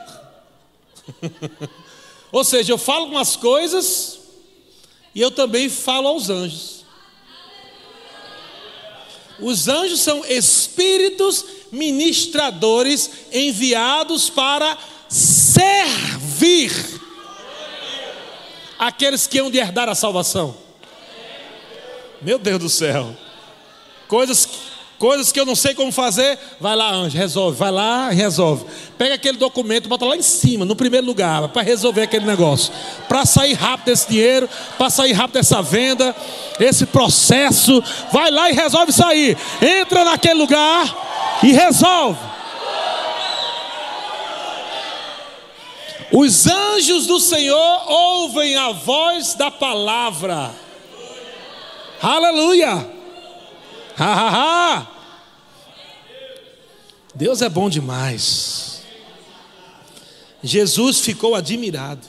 [2.32, 4.20] Ou seja, eu falo umas coisas
[5.14, 6.84] e eu também falo aos anjos.
[9.38, 14.78] Os anjos são espíritos ministradores enviados para
[15.08, 16.72] servir
[18.78, 20.56] aqueles que hão de herdar a salvação.
[22.20, 23.16] Meu Deus do céu.
[24.06, 24.48] Coisas,
[25.02, 27.58] coisas que eu não sei como fazer, vai lá, anjo, resolve.
[27.58, 28.64] Vai lá, resolve.
[28.96, 32.72] Pega aquele documento, bota lá em cima, no primeiro lugar, para resolver aquele negócio.
[33.08, 34.48] Para sair rápido desse dinheiro,
[34.78, 36.14] para sair rápido dessa venda,
[36.60, 37.82] esse processo.
[38.12, 39.36] Vai lá e resolve sair.
[39.60, 42.20] Entra naquele lugar e resolve.
[46.12, 50.52] Os anjos do Senhor ouvem a voz da palavra.
[52.00, 53.01] Aleluia!
[53.98, 54.92] Ha, ha, ha.
[57.14, 58.82] Deus é bom demais.
[60.42, 62.06] Jesus ficou admirado.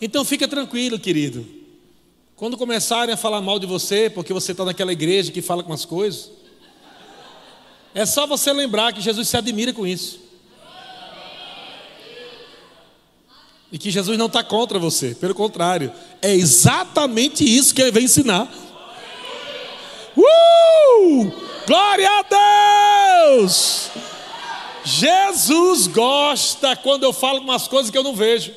[0.00, 1.46] Então fica tranquilo, querido.
[2.36, 5.72] Quando começarem a falar mal de você, porque você está naquela igreja que fala com
[5.72, 6.30] as coisas,
[7.94, 10.20] é só você lembrar que Jesus se admira com isso.
[13.70, 15.92] E que Jesus não está contra você, pelo contrário,
[16.22, 18.50] é exatamente isso que ele vem ensinar.
[20.18, 21.32] Uh!
[21.66, 23.90] Glória a Deus!
[24.84, 28.52] Jesus gosta quando eu falo umas coisas que eu não vejo.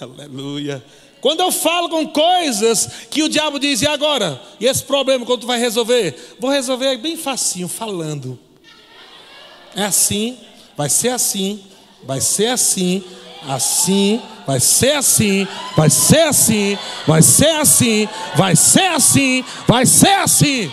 [0.00, 0.84] Aleluia.
[1.20, 4.40] Quando eu falo com coisas que o diabo diz, e agora?
[4.60, 6.36] E esse problema, quando tu vai resolver?
[6.38, 8.38] Vou resolver bem facinho, falando.
[9.74, 10.38] É assim,
[10.76, 11.64] vai ser assim,
[12.04, 13.02] vai ser assim,
[13.48, 20.12] assim, vai ser assim, vai ser assim, vai ser assim, vai ser assim, vai ser
[20.12, 20.72] assim.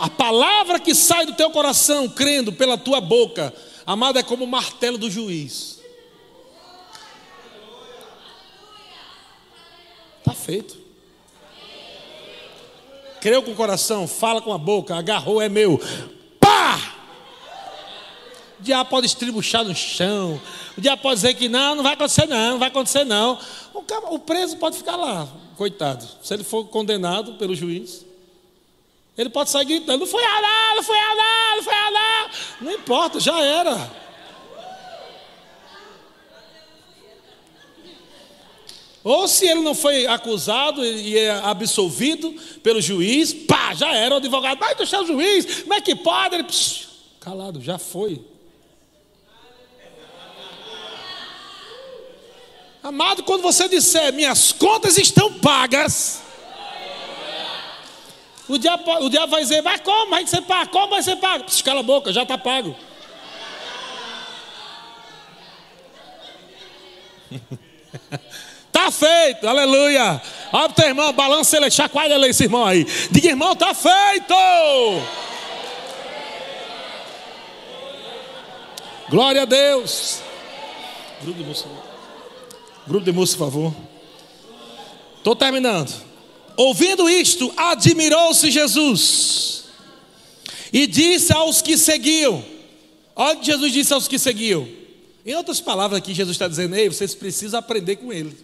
[0.00, 3.54] A palavra que sai do teu coração, crendo pela tua boca,
[3.86, 5.80] amado, é como o martelo do juiz.
[10.18, 10.76] Está feito.
[13.20, 15.80] Creu com o coração, fala com a boca, agarrou, é meu.
[16.40, 16.95] Pá!
[18.58, 20.40] O diabo pode estribuchar no chão.
[20.76, 23.38] O diabo pode dizer que não, não vai acontecer não, não vai acontecer não.
[23.74, 26.06] O, cara, o preso pode ficar lá, coitado.
[26.22, 28.04] Se ele for condenado pelo juiz,
[29.16, 31.90] ele pode sair gritando: não foi a lá, não foi a lá, não foi a
[31.90, 32.30] lá.
[32.62, 34.06] Não importa, já era.
[39.04, 44.18] Ou se ele não foi acusado e é absolvido pelo juiz, pá, já era o
[44.18, 46.34] advogado, vai deixar o juiz, como é que pode?
[46.34, 46.88] Ele, psh,
[47.20, 48.20] calado, já foi.
[52.86, 56.22] Amado, quando você disser minhas contas estão pagas,
[58.46, 60.10] o diabo, o diabo vai dizer, vai como?
[60.10, 61.42] Vai ser pago, como vai ser pago?
[61.42, 62.76] Psh, cala a boca, já está pago.
[68.68, 70.22] Está feito, aleluia.
[70.52, 72.84] Olha teu irmão, balança ele, chacoalha ele, esse irmão aí.
[73.10, 74.32] Diga, irmão, está feito.
[79.08, 80.22] Glória a Deus.
[81.20, 81.66] Grupo de moça,
[82.86, 83.74] grupo de moça, por favor.
[85.18, 85.92] Estou terminando.
[86.56, 89.64] Ouvindo isto, admirou-se Jesus
[90.72, 92.44] e disse aos que seguiam:
[93.14, 94.68] Olha o que Jesus disse aos que seguiam.
[95.24, 98.36] Em outras palavras, aqui Jesus está dizendo: Ei, vocês precisam aprender com ele.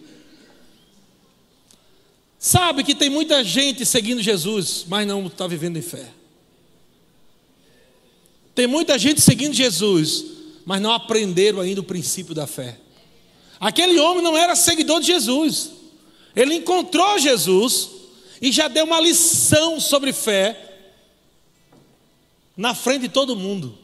[2.37, 6.09] Sabe que tem muita gente seguindo Jesus, mas não está vivendo em fé.
[8.53, 10.25] Tem muita gente seguindo Jesus,
[10.65, 12.77] mas não aprenderam ainda o princípio da fé.
[13.63, 15.71] Aquele homem não era seguidor de Jesus.
[16.35, 17.91] Ele encontrou Jesus
[18.41, 20.81] e já deu uma lição sobre fé
[22.57, 23.77] na frente de todo mundo.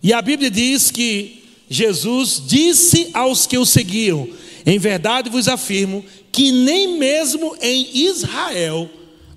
[0.00, 4.28] E a Bíblia diz que Jesus disse aos que o seguiam:
[4.64, 8.88] Em verdade vos afirmo que nem mesmo em Israel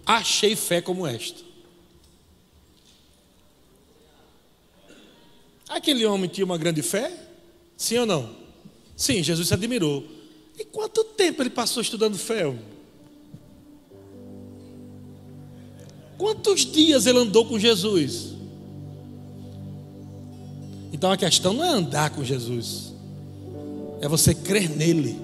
[0.06, 1.41] achei fé como esta.
[5.68, 7.11] Aquele homem tinha uma grande fé?
[7.76, 8.47] Sim ou não?
[8.98, 10.03] Sim, Jesus se admirou.
[10.57, 12.52] E quanto tempo ele passou estudando fé?
[16.18, 18.34] Quantos dias ele andou com Jesus?
[20.91, 22.91] Então a questão não é andar com Jesus,
[24.02, 25.15] é você crer nele,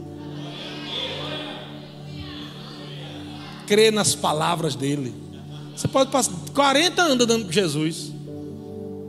[3.65, 5.15] crer nas palavras dele.
[5.75, 8.11] Você pode passar 40 anos andando com Jesus,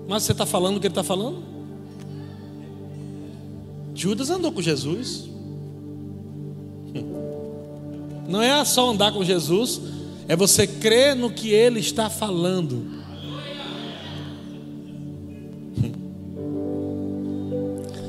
[0.09, 1.54] mas você está falando o que ele está falando?
[3.95, 5.25] Judas andou com Jesus.
[8.29, 9.81] Não é só andar com Jesus,
[10.27, 13.05] é você crer no que ele está falando.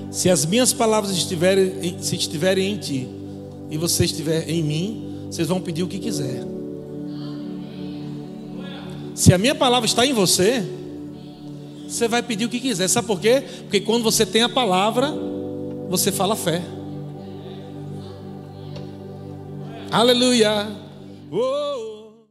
[0.09, 3.07] Se as minhas palavras estiverem, se estiverem em ti
[3.69, 6.41] e você estiver em mim, vocês vão pedir o que quiser.
[9.13, 10.65] Se a minha palavra está em você,
[11.87, 12.87] você vai pedir o que quiser.
[12.87, 13.43] Sabe por quê?
[13.63, 15.13] Porque quando você tem a palavra,
[15.89, 16.61] você fala fé.
[19.91, 20.67] Aleluia.
[21.31, 21.94] Oh.